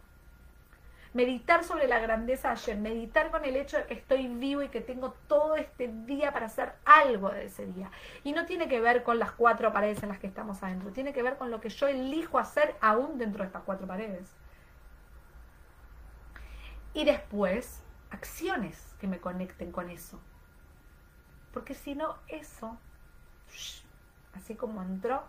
meditar 1.15 1.63
sobre 1.65 1.87
la 1.87 2.01
grandeza 2.01 2.49
de 2.49 2.55
ayer, 2.55 2.77
meditar 2.77 3.31
con 3.31 3.45
el 3.45 3.57
hecho 3.57 3.79
de 3.79 3.87
que 3.87 3.95
estoy 3.95 4.27
vivo 4.27 4.63
y 4.63 4.69
que 4.69 4.81
tengo 4.81 5.13
todo 5.29 5.55
este 5.55 5.89
día 5.89 6.33
para 6.33 6.47
hacer 6.47 6.75
algo 6.85 7.31
de 7.31 7.47
ese 7.47 7.67
día. 7.67 7.91
Y 8.25 8.33
no 8.33 8.45
tiene 8.47 8.69
que 8.69 8.81
ver 8.81 9.05
con 9.05 9.19
las 9.19 9.33
cuatro 9.33 9.73
paredes 9.73 10.03
en 10.03 10.09
las 10.09 10.19
que 10.19 10.27
estamos 10.27 10.63
adentro, 10.63 10.91
tiene 10.91 11.13
que 11.13 11.23
ver 11.23 11.39
con 11.39 11.51
lo 11.51 11.61
que 11.61 11.71
yo 11.71 11.87
elijo 11.87 12.39
hacer 12.39 12.75
aún 12.81 13.17
dentro 13.17 13.43
de 13.43 13.47
estas 13.47 13.63
cuatro 13.63 13.87
paredes. 13.87 14.29
Y 16.93 17.05
después, 17.05 17.81
acciones 18.11 18.95
que 19.01 19.07
me 19.07 19.21
conecten 19.21 19.71
con 19.71 19.91
eso. 19.91 20.21
Porque 21.53 21.75
si 21.75 21.95
no, 21.95 22.17
eso, 22.27 22.77
así 24.35 24.57
como 24.57 24.83
entró, 24.83 25.23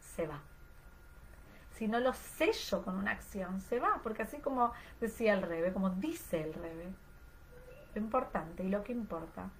se 0.00 0.28
va 0.28 0.40
si 1.76 1.88
no 1.88 2.00
lo 2.00 2.14
sello 2.14 2.82
con 2.82 2.96
una 2.96 3.10
acción, 3.10 3.60
se 3.60 3.78
va, 3.78 4.00
porque 4.02 4.22
así 4.22 4.38
como 4.38 4.72
decía 4.98 5.34
el 5.34 5.42
Rebe, 5.42 5.72
como 5.72 5.90
dice 5.90 6.42
el 6.42 6.54
Rebe, 6.54 6.88
lo 7.94 8.00
importante 8.00 8.64
y 8.64 8.70
lo 8.70 8.82
que 8.82 8.92
importa 8.92 9.50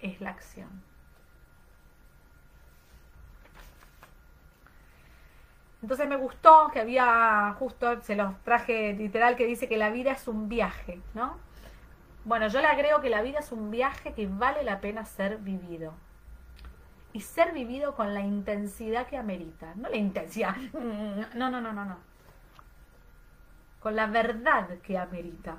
es 0.00 0.20
la 0.20 0.30
acción. 0.30 0.68
Entonces 5.82 6.08
me 6.08 6.16
gustó 6.16 6.70
que 6.72 6.80
había, 6.80 7.54
justo 7.58 8.02
se 8.02 8.16
los 8.16 8.36
traje 8.42 8.92
literal, 8.92 9.36
que 9.36 9.46
dice 9.46 9.68
que 9.68 9.78
la 9.78 9.90
vida 9.90 10.12
es 10.12 10.26
un 10.26 10.48
viaje, 10.48 11.00
¿no? 11.14 11.38
Bueno, 12.24 12.48
yo 12.48 12.60
le 12.60 12.66
agrego 12.66 13.00
que 13.00 13.10
la 13.10 13.22
vida 13.22 13.38
es 13.38 13.52
un 13.52 13.70
viaje 13.70 14.12
que 14.12 14.26
vale 14.26 14.64
la 14.64 14.80
pena 14.80 15.04
ser 15.04 15.38
vivido 15.38 15.94
y 17.12 17.20
ser 17.20 17.52
vivido 17.52 17.94
con 17.94 18.14
la 18.14 18.20
intensidad 18.20 19.06
que 19.06 19.16
amerita. 19.16 19.74
No 19.76 19.88
la 19.88 19.96
intensidad, 19.96 20.56
no, 21.34 21.50
no, 21.50 21.60
no, 21.60 21.72
no, 21.72 21.84
no. 21.84 21.96
Con 23.80 23.96
la 23.96 24.06
verdad 24.06 24.78
que 24.82 24.98
amerita. 24.98 25.56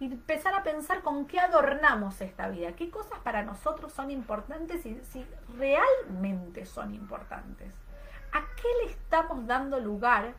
Y 0.00 0.06
empezar 0.06 0.54
a 0.54 0.62
pensar 0.62 1.02
con 1.02 1.26
qué 1.26 1.40
adornamos 1.40 2.20
esta 2.20 2.48
vida, 2.48 2.72
qué 2.72 2.88
cosas 2.88 3.18
para 3.20 3.42
nosotros 3.42 3.92
son 3.92 4.12
importantes 4.12 4.86
y 4.86 4.94
si 5.02 5.26
realmente 5.56 6.66
son 6.66 6.94
importantes. 6.94 7.72
¿A 8.32 8.40
qué 8.40 8.68
le 8.84 8.92
estamos 8.92 9.46
dando 9.46 9.80
lugar 9.80 10.34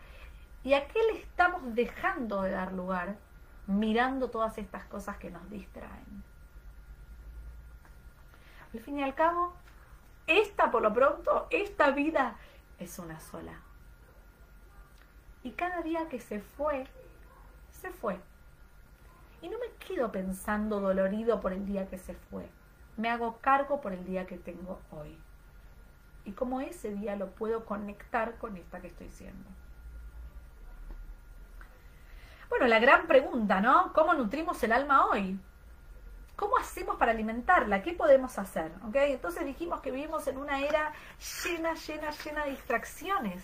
y 0.63 0.73
a 0.73 0.87
qué 0.87 0.99
le 1.11 1.19
estamos 1.19 1.61
dejando 1.75 2.41
de 2.41 2.51
dar 2.51 2.71
lugar 2.71 3.17
mirando 3.67 4.29
todas 4.29 4.57
estas 4.57 4.85
cosas 4.85 5.17
que 5.17 5.29
nos 5.29 5.49
distraen? 5.49 6.28
Al 8.73 8.79
fin 8.81 8.99
y 8.99 9.03
al 9.03 9.15
cabo, 9.15 9.53
esta 10.27 10.69
por 10.69 10.81
lo 10.81 10.93
pronto, 10.93 11.47
esta 11.49 11.91
vida 11.91 12.35
es 12.77 12.99
una 12.99 13.19
sola. 13.19 13.59
Y 15.43 15.51
cada 15.51 15.81
día 15.81 16.07
que 16.09 16.19
se 16.19 16.39
fue, 16.39 16.85
se 17.71 17.89
fue. 17.91 18.19
Y 19.41 19.49
no 19.49 19.57
me 19.57 19.71
quedo 19.85 20.11
pensando 20.11 20.79
dolorido 20.81 21.39
por 21.39 21.53
el 21.53 21.65
día 21.65 21.87
que 21.87 21.97
se 21.97 22.13
fue. 22.13 22.49
Me 22.97 23.09
hago 23.09 23.37
cargo 23.37 23.81
por 23.81 23.93
el 23.93 24.05
día 24.05 24.27
que 24.27 24.37
tengo 24.37 24.79
hoy. 24.91 25.17
Y 26.25 26.33
cómo 26.33 26.61
ese 26.61 26.91
día 26.91 27.15
lo 27.15 27.31
puedo 27.31 27.65
conectar 27.65 28.37
con 28.37 28.57
esta 28.57 28.81
que 28.81 28.87
estoy 28.87 29.09
siendo. 29.09 29.49
Bueno, 32.49 32.67
la 32.67 32.79
gran 32.79 33.07
pregunta, 33.07 33.61
¿no? 33.61 33.93
¿Cómo 33.93 34.13
nutrimos 34.13 34.61
el 34.63 34.73
alma 34.73 35.05
hoy? 35.05 35.39
¿Cómo 36.39 36.57
hacemos 36.57 36.95
para 36.95 37.11
alimentarla? 37.11 37.81
¿Qué 37.81 37.91
podemos 37.91 38.39
hacer? 38.39 38.71
¿Okay? 38.87 39.11
Entonces 39.11 39.43
dijimos 39.45 39.81
que 39.81 39.91
vivimos 39.91 40.25
en 40.25 40.37
una 40.37 40.61
era 40.61 40.93
llena, 41.43 41.73
llena, 41.73 42.11
llena 42.11 42.45
de 42.45 42.51
distracciones. 42.51 43.43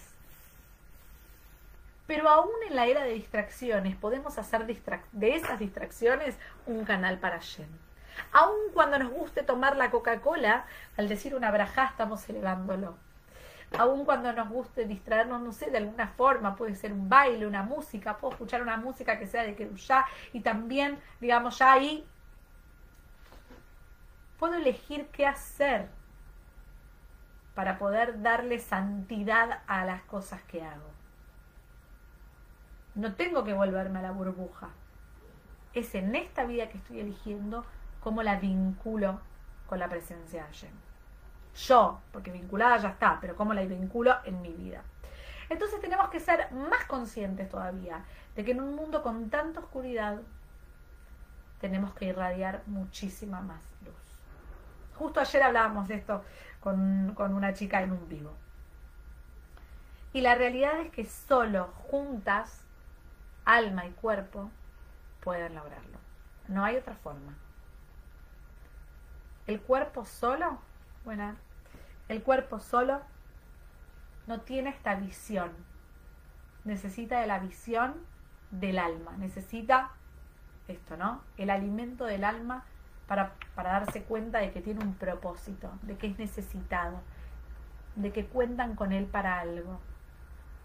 Pero 2.07 2.29
aún 2.29 2.55
en 2.69 2.73
la 2.73 2.85
era 2.85 3.03
de 3.03 3.11
distracciones 3.11 3.97
podemos 3.97 4.37
hacer 4.37 4.65
de 4.65 5.35
esas 5.35 5.59
distracciones 5.59 6.37
un 6.67 6.85
canal 6.85 7.19
para 7.19 7.39
Shen. 7.39 7.67
Aún 8.31 8.71
cuando 8.73 8.97
nos 8.97 9.11
guste 9.11 9.43
tomar 9.43 9.75
la 9.75 9.91
Coca-Cola, 9.91 10.65
al 10.95 11.09
decir 11.09 11.35
una 11.35 11.51
braja 11.51 11.87
estamos 11.87 12.29
elevándolo. 12.29 12.95
Aún 13.77 14.05
cuando 14.05 14.31
nos 14.31 14.47
guste 14.47 14.85
distraernos, 14.85 15.41
no 15.41 15.51
sé, 15.51 15.69
de 15.69 15.79
alguna 15.79 16.07
forma, 16.07 16.55
puede 16.55 16.75
ser 16.75 16.93
un 16.93 17.09
baile, 17.09 17.45
una 17.45 17.63
música, 17.63 18.15
puedo 18.15 18.35
escuchar 18.35 18.61
una 18.61 18.77
música 18.77 19.19
que 19.19 19.27
sea 19.27 19.43
de 19.43 19.69
ya 19.75 20.05
y 20.31 20.39
también, 20.39 20.97
digamos, 21.19 21.59
ya 21.59 21.73
ahí 21.73 22.07
puedo 24.39 24.55
elegir 24.55 25.07
qué 25.07 25.25
hacer 25.25 25.87
para 27.53 27.77
poder 27.77 28.21
darle 28.21 28.59
santidad 28.59 29.61
a 29.67 29.85
las 29.85 30.01
cosas 30.03 30.41
que 30.43 30.63
hago. 30.63 30.89
No 32.95 33.13
tengo 33.15 33.43
que 33.43 33.53
volverme 33.53 33.99
a 33.99 34.03
la 34.03 34.11
burbuja. 34.11 34.69
Es 35.73 35.95
en 35.95 36.15
esta 36.15 36.45
vida 36.45 36.69
que 36.69 36.77
estoy 36.77 36.99
eligiendo 36.99 37.65
cómo 38.01 38.23
la 38.23 38.37
vinculo 38.37 39.19
con 39.67 39.79
la 39.79 39.89
presencia 39.89 40.41
de 40.41 40.47
Hashem. 40.47 40.71
Yo, 41.55 41.99
porque 42.11 42.31
vinculada 42.31 42.77
ya 42.77 42.89
está, 42.89 43.17
pero 43.19 43.35
cómo 43.35 43.53
la 43.53 43.63
vinculo 43.63 44.15
en 44.25 44.41
mi 44.41 44.51
vida. 44.51 44.83
Entonces 45.49 45.79
tenemos 45.79 46.09
que 46.09 46.19
ser 46.19 46.51
más 46.51 46.85
conscientes 46.85 47.49
todavía 47.49 48.03
de 48.35 48.43
que 48.43 48.51
en 48.51 48.61
un 48.61 48.75
mundo 48.75 49.03
con 49.03 49.29
tanta 49.29 49.59
oscuridad 49.59 50.21
tenemos 51.59 51.93
que 51.93 52.05
irradiar 52.05 52.63
muchísima 52.65 53.41
más 53.41 53.61
luz. 53.85 54.04
Justo 54.95 55.19
ayer 55.19 55.43
hablábamos 55.43 55.87
de 55.87 55.95
esto 55.95 56.23
con, 56.59 57.13
con 57.15 57.33
una 57.33 57.53
chica 57.53 57.81
en 57.81 57.91
un 57.91 58.07
vivo. 58.07 58.33
Y 60.13 60.21
la 60.21 60.35
realidad 60.35 60.79
es 60.79 60.91
que 60.91 61.05
solo 61.05 61.73
juntas, 61.89 62.61
alma 63.43 63.85
y 63.85 63.91
cuerpo, 63.91 64.49
pueden 65.21 65.55
lograrlo. 65.55 65.97
No 66.47 66.63
hay 66.63 66.77
otra 66.77 66.95
forma. 66.95 67.35
El 69.47 69.59
cuerpo 69.61 70.05
solo, 70.05 70.59
bueno, 71.03 71.35
el 72.07 72.23
cuerpo 72.23 72.59
solo 72.59 73.01
no 74.27 74.41
tiene 74.41 74.69
esta 74.69 74.95
visión. 74.95 75.51
Necesita 76.63 77.19
de 77.19 77.27
la 77.27 77.39
visión 77.39 77.95
del 78.51 78.79
alma. 78.79 79.17
Necesita 79.17 79.91
esto, 80.67 80.97
¿no? 80.97 81.21
El 81.37 81.49
alimento 81.49 82.05
del 82.05 82.23
alma 82.23 82.63
para, 83.07 83.33
darse 83.55 84.03
cuenta 84.03 84.39
de 84.39 84.51
que 84.51 84.61
tiene 84.61 84.83
un 84.83 84.95
propósito, 84.95 85.71
de 85.83 85.97
que 85.97 86.07
es 86.07 86.17
necesitado, 86.17 87.01
de 87.95 88.11
que 88.11 88.25
cuentan 88.25 88.75
con 88.75 88.91
él 88.91 89.05
para 89.05 89.39
algo. 89.39 89.79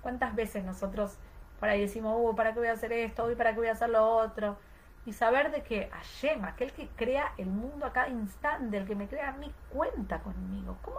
¿Cuántas 0.01 0.35
veces 0.35 0.65
nosotros 0.65 1.19
por 1.59 1.69
ahí 1.69 1.83
decimos, 1.83 2.17
oh, 2.19 2.35
¿para 2.35 2.53
qué 2.53 2.61
voy 2.61 2.69
a 2.69 2.73
hacer 2.73 2.93
esto? 2.93 3.25
Hoy, 3.25 3.35
¿para 3.35 3.53
qué 3.53 3.59
voy 3.59 3.69
a 3.69 3.73
hacer 3.73 3.91
lo 3.91 4.07
otro? 4.09 4.57
Y 5.05 5.13
saber 5.13 5.51
de 5.51 5.63
que 5.63 5.91
Hashem, 5.91 6.45
aquel 6.45 6.73
que 6.73 6.89
crea 6.89 7.33
el 7.37 7.49
mundo 7.49 7.85
a 7.85 7.93
cada 7.93 8.09
instante, 8.09 8.79
el 8.79 8.87
que 8.87 8.95
me 8.95 9.09
crea 9.09 9.29
a 9.29 9.33
mí, 9.33 9.53
cuenta 9.69 10.21
conmigo. 10.21 10.79
¿Cómo, 10.81 10.99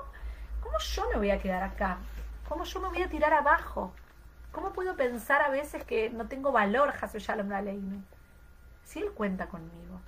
cómo 0.62 0.78
yo 0.78 1.10
me 1.10 1.18
voy 1.18 1.32
a 1.32 1.40
quedar 1.40 1.64
acá? 1.64 1.98
¿Cómo 2.48 2.64
yo 2.64 2.80
me 2.80 2.90
voy 2.90 3.02
a 3.02 3.10
tirar 3.10 3.34
abajo? 3.34 3.92
¿Cómo 4.52 4.72
puedo 4.72 4.96
pensar 4.96 5.42
a 5.42 5.50
veces 5.50 5.84
que 5.84 6.10
no 6.12 6.28
tengo 6.28 6.52
valor, 6.52 6.92
Hashem 6.92 7.52
Aleinu? 7.52 8.04
Si 8.84 9.00
Él 9.00 9.12
cuenta 9.14 9.48
conmigo. 9.48 10.00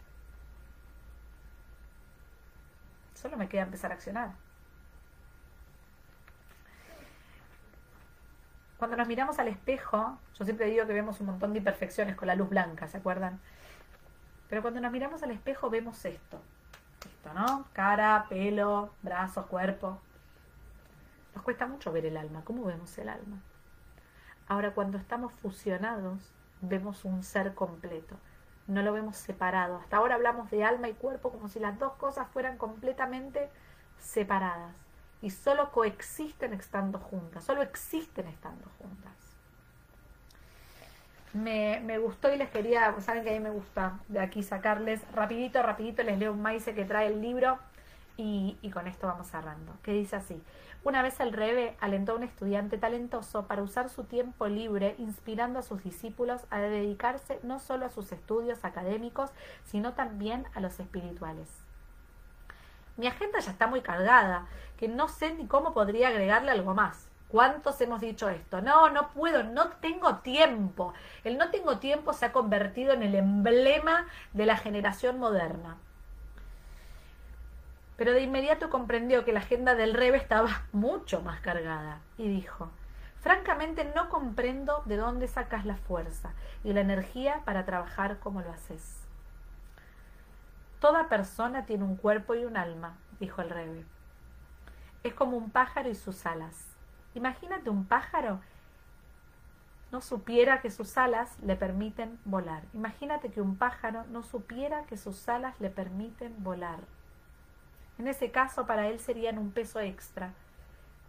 Solo 3.23 3.37
me 3.37 3.47
queda 3.47 3.61
empezar 3.61 3.89
a 3.91 3.95
accionar. 3.95 4.31
Cuando 8.77 8.97
nos 8.97 9.07
miramos 9.07 9.39
al 9.39 9.47
espejo, 9.47 10.17
yo 10.37 10.43
siempre 10.43 10.65
digo 10.65 10.85
que 10.85 10.91
vemos 10.91 11.21
un 11.21 11.27
montón 11.27 11.53
de 11.53 11.59
imperfecciones 11.59 12.17
con 12.17 12.27
la 12.27 12.35
luz 12.35 12.49
blanca, 12.49 12.85
¿se 12.89 12.97
acuerdan? 12.97 13.39
Pero 14.49 14.61
cuando 14.61 14.81
nos 14.81 14.91
miramos 14.91 15.23
al 15.23 15.31
espejo 15.31 15.69
vemos 15.69 16.03
esto. 16.03 16.41
Esto, 16.99 17.33
¿no? 17.33 17.65
Cara, 17.71 18.25
pelo, 18.27 18.93
brazos, 19.01 19.45
cuerpo. 19.45 20.01
Nos 21.33 21.45
cuesta 21.45 21.65
mucho 21.65 21.93
ver 21.93 22.05
el 22.05 22.17
alma. 22.17 22.41
¿Cómo 22.43 22.65
vemos 22.65 22.97
el 22.97 23.07
alma? 23.07 23.41
Ahora, 24.49 24.73
cuando 24.73 24.97
estamos 24.97 25.31
fusionados, 25.41 26.19
vemos 26.59 27.05
un 27.05 27.23
ser 27.23 27.53
completo 27.53 28.17
no 28.67 28.81
lo 28.81 28.93
vemos 28.93 29.17
separado. 29.17 29.77
Hasta 29.77 29.97
ahora 29.97 30.15
hablamos 30.15 30.49
de 30.51 30.63
alma 30.63 30.89
y 30.89 30.93
cuerpo 30.93 31.31
como 31.31 31.47
si 31.47 31.59
las 31.59 31.77
dos 31.79 31.93
cosas 31.93 32.27
fueran 32.29 32.57
completamente 32.57 33.49
separadas 33.99 34.75
y 35.21 35.29
solo 35.29 35.71
coexisten 35.71 36.53
estando 36.53 36.99
juntas, 36.99 37.43
solo 37.43 37.61
existen 37.61 38.27
estando 38.27 38.65
juntas. 38.77 39.13
Me, 41.33 41.79
me, 41.79 41.97
gustó 41.97 42.31
y 42.31 42.37
les 42.37 42.49
quería, 42.49 42.93
saben 42.99 43.23
que 43.23 43.31
a 43.31 43.33
mí 43.33 43.39
me 43.39 43.49
gusta 43.49 43.99
de 44.07 44.19
aquí 44.19 44.43
sacarles 44.43 45.01
rapidito, 45.13 45.63
rapidito, 45.63 46.03
les 46.03 46.19
leo 46.19 46.33
un 46.33 46.41
maíz 46.41 46.65
que 46.65 46.85
trae 46.85 47.07
el 47.07 47.21
libro 47.21 47.57
y, 48.15 48.69
con 48.71 48.87
esto 48.87 49.07
vamos 49.07 49.27
cerrando, 49.27 49.73
que 49.81 49.91
dice 49.91 50.15
así, 50.15 50.41
una 50.83 51.01
vez 51.01 51.19
el 51.19 51.33
Rebe 51.33 51.75
alentó 51.79 52.11
a 52.11 52.15
un 52.15 52.23
estudiante 52.23 52.77
talentoso 52.77 53.47
para 53.47 53.63
usar 53.63 53.89
su 53.89 54.03
tiempo 54.03 54.47
libre 54.47 54.95
inspirando 54.99 55.59
a 55.59 55.63
sus 55.63 55.83
discípulos 55.83 56.41
a 56.49 56.59
dedicarse 56.59 57.39
no 57.43 57.59
solo 57.59 57.85
a 57.85 57.89
sus 57.89 58.11
estudios 58.11 58.63
académicos, 58.65 59.31
sino 59.65 59.93
también 59.93 60.45
a 60.53 60.59
los 60.59 60.79
espirituales. 60.79 61.49
Mi 62.97 63.07
agenda 63.07 63.39
ya 63.39 63.51
está 63.51 63.65
muy 63.65 63.81
cargada, 63.81 64.45
que 64.77 64.87
no 64.87 65.07
sé 65.07 65.33
ni 65.33 65.47
cómo 65.47 65.73
podría 65.73 66.09
agregarle 66.09 66.51
algo 66.51 66.75
más. 66.75 67.09
¿Cuántos 67.29 67.81
hemos 67.81 67.99
dicho 67.99 68.29
esto? 68.29 68.61
No, 68.61 68.91
no 68.91 69.09
puedo, 69.09 69.41
no 69.41 69.69
tengo 69.69 70.17
tiempo. 70.17 70.93
El 71.23 71.39
no 71.39 71.49
tengo 71.49 71.79
tiempo 71.79 72.13
se 72.13 72.27
ha 72.27 72.31
convertido 72.31 72.93
en 72.93 73.01
el 73.01 73.15
emblema 73.15 74.05
de 74.33 74.45
la 74.45 74.57
generación 74.57 75.17
moderna 75.17 75.77
pero 77.97 78.13
de 78.13 78.21
inmediato 78.21 78.69
comprendió 78.69 79.25
que 79.25 79.33
la 79.33 79.39
agenda 79.39 79.75
del 79.75 79.93
Rebe 79.93 80.17
estaba 80.17 80.63
mucho 80.71 81.21
más 81.21 81.39
cargada 81.41 81.99
y 82.17 82.27
dijo, 82.27 82.69
francamente 83.21 83.91
no 83.95 84.09
comprendo 84.09 84.83
de 84.85 84.97
dónde 84.97 85.27
sacas 85.27 85.65
la 85.65 85.77
fuerza 85.77 86.33
y 86.63 86.73
la 86.73 86.81
energía 86.81 87.41
para 87.45 87.65
trabajar 87.65 88.19
como 88.19 88.41
lo 88.41 88.51
haces. 88.51 88.99
Toda 90.79 91.07
persona 91.07 91.65
tiene 91.65 91.85
un 91.85 91.95
cuerpo 91.95 92.35
y 92.35 92.43
un 92.43 92.57
alma, 92.57 92.97
dijo 93.19 93.41
el 93.41 93.49
Rebe. 93.49 93.85
Es 95.03 95.13
como 95.13 95.37
un 95.37 95.49
pájaro 95.49 95.89
y 95.89 95.95
sus 95.95 96.25
alas. 96.25 96.67
Imagínate 97.13 97.69
un 97.69 97.85
pájaro 97.85 98.39
no 99.93 100.01
supiera 100.01 100.59
que 100.59 100.71
sus 100.71 100.97
alas 100.97 101.37
le 101.43 101.55
permiten 101.55 102.19
volar. 102.25 102.63
Imagínate 102.73 103.29
que 103.29 103.41
un 103.41 103.57
pájaro 103.57 104.05
no 104.09 104.23
supiera 104.23 104.87
que 104.87 104.97
sus 104.97 105.29
alas 105.29 105.53
le 105.59 105.69
permiten 105.69 106.33
volar. 106.43 106.79
En 107.97 108.07
ese 108.07 108.31
caso 108.31 108.65
para 108.65 108.87
él 108.87 108.99
serían 108.99 109.37
un 109.37 109.51
peso 109.51 109.79
extra. 109.79 110.33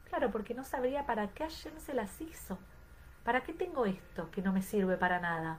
Claro, 0.08 0.30
porque 0.30 0.54
no 0.54 0.64
sabría 0.64 1.06
para 1.06 1.28
qué 1.28 1.44
Hashem 1.44 1.78
se 1.78 1.94
las 1.94 2.20
hizo. 2.20 2.58
¿Para 3.24 3.42
qué 3.42 3.52
tengo 3.52 3.86
esto 3.86 4.30
que 4.30 4.42
no 4.42 4.52
me 4.52 4.62
sirve 4.62 4.96
para 4.96 5.18
nada? 5.18 5.58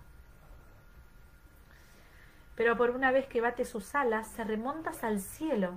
Pero 2.55 2.77
por 2.77 2.91
una 2.91 3.11
vez 3.11 3.27
que 3.27 3.41
bate 3.41 3.65
sus 3.65 3.95
alas, 3.95 4.27
se 4.27 4.43
remonta 4.43 4.91
al 5.01 5.19
cielo 5.19 5.73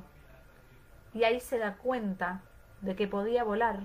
y 1.13 1.25
ahí 1.25 1.41
se 1.41 1.59
da 1.59 1.77
cuenta 1.77 2.43
de 2.83 2.95
que 2.95 3.09
podía 3.09 3.43
volar. 3.43 3.81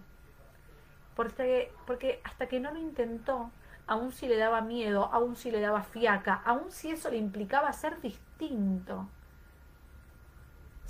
Porque, 1.16 1.72
porque 1.88 2.22
hasta 2.24 2.48
que 2.48 2.60
no 2.60 2.72
lo 2.72 2.80
intentó, 2.80 3.52
aun 3.88 4.12
si 4.12 4.28
le 4.28 4.38
daba 4.38 4.62
miedo, 4.62 5.10
aun 5.12 5.36
si 5.36 5.52
le 5.52 5.60
daba 5.60 5.84
fiaca, 5.84 6.42
aun 6.46 6.72
si 6.72 6.92
eso 6.92 7.10
le 7.10 7.18
implicaba 7.18 7.74
ser 7.74 8.00
distinto, 8.02 9.08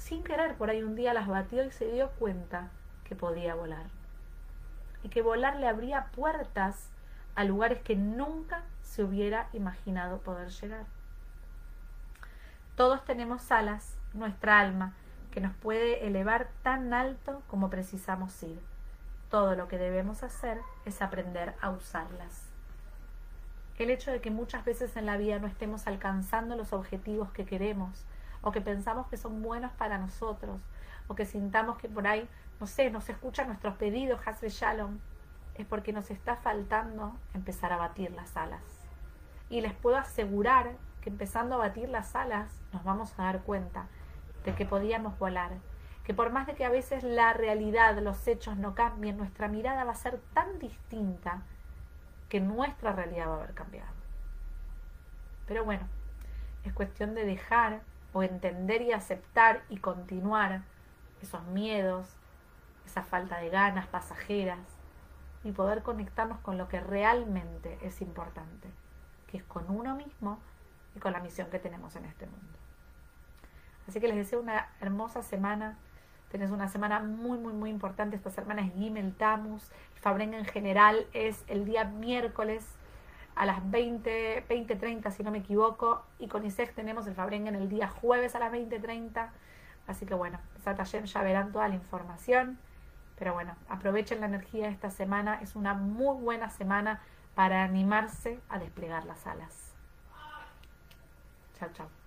sin 0.04 0.22
querer, 0.22 0.56
por 0.56 0.70
ahí 0.70 0.84
un 0.84 0.96
día 0.96 1.14
las 1.14 1.28
batió 1.28 1.64
y 1.64 1.72
se 1.72 1.90
dio 1.90 2.10
cuenta 2.20 2.68
que 3.06 3.16
podía 3.16 3.56
volar. 3.56 3.86
Y 5.02 5.08
que 5.08 5.22
volar 5.22 5.56
le 5.56 5.68
abría 5.68 6.08
puertas 6.14 6.90
a 7.36 7.46
lugares 7.46 7.82
que 7.82 7.96
nunca 7.96 8.64
se 8.82 9.02
hubiera 9.02 9.48
imaginado 9.54 10.20
poder 10.20 10.50
llegar. 10.50 10.86
Todos 12.76 13.06
tenemos 13.06 13.50
alas, 13.52 13.96
nuestra 14.14 14.60
alma, 14.60 14.94
que 15.32 15.40
nos 15.40 15.56
puede 15.56 16.06
elevar 16.06 16.50
tan 16.64 16.94
alto 16.94 17.42
como 17.48 17.70
precisamos 17.70 18.44
ir. 18.44 18.60
Todo 19.32 19.56
lo 19.56 19.70
que 19.70 19.78
debemos 19.78 20.22
hacer 20.22 20.60
es 20.84 21.02
aprender 21.02 21.56
a 21.62 21.70
usarlas. 21.70 22.50
El 23.78 23.90
hecho 23.90 24.12
de 24.12 24.20
que 24.20 24.32
muchas 24.32 24.66
veces 24.66 24.98
en 24.98 25.06
la 25.06 25.16
vida 25.16 25.40
no 25.40 25.48
estemos 25.48 25.88
alcanzando 25.88 26.58
los 26.58 26.74
objetivos 26.74 27.32
que 27.32 27.46
queremos 27.46 28.04
o 28.44 28.52
que 28.52 28.62
pensamos 28.62 29.08
que 29.08 29.18
son 29.18 29.42
buenos 29.42 29.72
para 29.72 29.98
nosotros 29.98 30.60
o 31.08 31.16
que 31.16 31.26
sintamos 31.26 31.78
que 31.78 31.90
por 31.90 32.08
ahí, 32.08 32.28
no 32.60 32.68
sé, 32.68 32.90
nos 32.90 33.10
escuchan 33.10 33.48
nuestros 33.48 33.76
pedidos, 33.76 34.22
Hasbe 34.26 34.50
Shalom, 34.50 35.00
es 35.56 35.66
porque 35.66 35.94
nos 35.94 36.12
está 36.12 36.36
faltando 36.36 37.14
empezar 37.34 37.74
a 37.74 37.78
batir 37.78 38.12
las 38.12 38.36
alas. 38.38 38.62
Y 39.50 39.62
les 39.62 39.74
puedo 39.74 39.98
asegurar 39.98 40.72
que 41.02 41.10
empezando 41.10 41.56
a 41.56 41.60
batir 41.60 41.90
las 41.90 42.16
alas 42.16 42.50
nos 42.72 42.84
vamos 42.84 43.14
a 43.18 43.24
dar 43.24 43.42
cuenta 43.42 43.88
de 44.46 44.56
que 44.56 44.66
podíamos 44.66 45.18
volar, 45.20 45.52
que 46.06 46.14
por 46.14 46.32
más 46.32 46.48
de 46.48 46.56
que 46.56 46.66
a 46.66 46.70
veces 46.70 47.04
la 47.04 47.34
realidad, 47.34 47.98
los 48.00 48.28
hechos 48.28 48.58
no 48.58 48.76
cambien, 48.76 49.18
nuestra 49.18 49.48
mirada 49.48 49.84
va 49.84 49.92
a 49.92 49.96
ser 49.96 50.20
tan 50.34 50.60
distinta 50.60 51.44
que 52.30 52.40
nuestra 52.40 52.94
realidad 52.94 53.28
va 53.28 53.34
a 53.34 53.38
haber 53.38 53.54
cambiado. 53.54 53.94
Pero 55.48 55.64
bueno, 55.64 55.88
es 56.64 56.74
cuestión 56.74 57.14
de 57.14 57.26
dejar 57.26 57.82
o 58.14 58.24
entender 58.24 58.82
y 58.82 58.92
aceptar 58.92 59.64
y 59.70 59.78
continuar 59.78 60.62
esos 61.22 61.44
miedos, 61.48 62.16
esa 62.86 63.04
falta 63.04 63.38
de 63.40 63.50
ganas 63.50 63.88
pasajeras 63.88 64.60
y 65.44 65.52
poder 65.52 65.84
conectarnos 65.84 66.40
con 66.40 66.58
lo 66.58 66.68
que 66.68 66.80
realmente 66.80 67.78
es 67.82 68.02
importante, 68.02 68.70
que 69.28 69.38
es 69.38 69.44
con 69.44 69.70
uno 69.70 69.96
mismo 69.96 70.40
y 70.96 71.00
con 71.00 71.12
la 71.12 71.20
misión 71.20 71.50
que 71.50 71.60
tenemos 71.60 71.96
en 71.96 72.06
este 72.06 72.26
mundo. 72.26 72.60
Así 73.88 74.00
que 74.00 74.08
les 74.08 74.18
deseo 74.18 74.40
una 74.40 74.70
hermosa 74.80 75.22
semana. 75.24 75.78
Tenés 76.32 76.52
una 76.52 76.68
semana 76.70 77.00
muy, 77.00 77.38
muy, 77.38 77.54
muy 77.54 77.70
importante. 77.70 78.16
Esta 78.16 78.30
semana 78.30 78.66
es 78.66 78.74
Gimel 78.74 79.14
Tamus. 79.14 79.72
Fabren 79.96 80.34
en 80.34 80.46
general 80.46 81.06
es 81.14 81.44
el 81.48 81.66
día 81.66 81.84
miércoles 81.84 82.66
a 83.36 83.46
las 83.46 83.70
20, 83.72 84.48
20.30 84.48 85.12
si 85.12 85.24
no 85.24 85.32
me 85.32 85.40
equivoco. 85.40 86.06
Y 86.20 86.28
con 86.28 86.46
ISEF 86.46 86.74
tenemos 86.74 87.08
el 87.08 87.16
Fabren 87.16 87.48
en 87.48 87.56
el 87.56 87.70
día 87.70 87.88
jueves 87.88 88.36
a 88.36 88.40
las 88.40 88.52
20.30. 88.52 89.30
Así 89.88 90.06
que 90.06 90.14
bueno, 90.14 90.40
Satayem 90.64 91.06
ya 91.06 91.22
verán 91.24 91.52
toda 91.52 91.68
la 91.68 91.76
información. 91.76 92.58
Pero 93.18 93.34
bueno, 93.34 93.56
aprovechen 93.70 94.20
la 94.20 94.28
energía 94.28 94.68
de 94.68 94.74
esta 94.74 94.90
semana. 94.90 95.40
Es 95.42 95.56
una 95.56 95.74
muy 95.74 96.22
buena 96.22 96.50
semana 96.50 97.02
para 97.36 97.64
animarse 97.64 98.40
a 98.50 98.60
desplegar 98.60 99.06
las 99.06 99.26
alas. 99.28 99.74
Chao, 101.60 101.70
chao. 101.74 102.03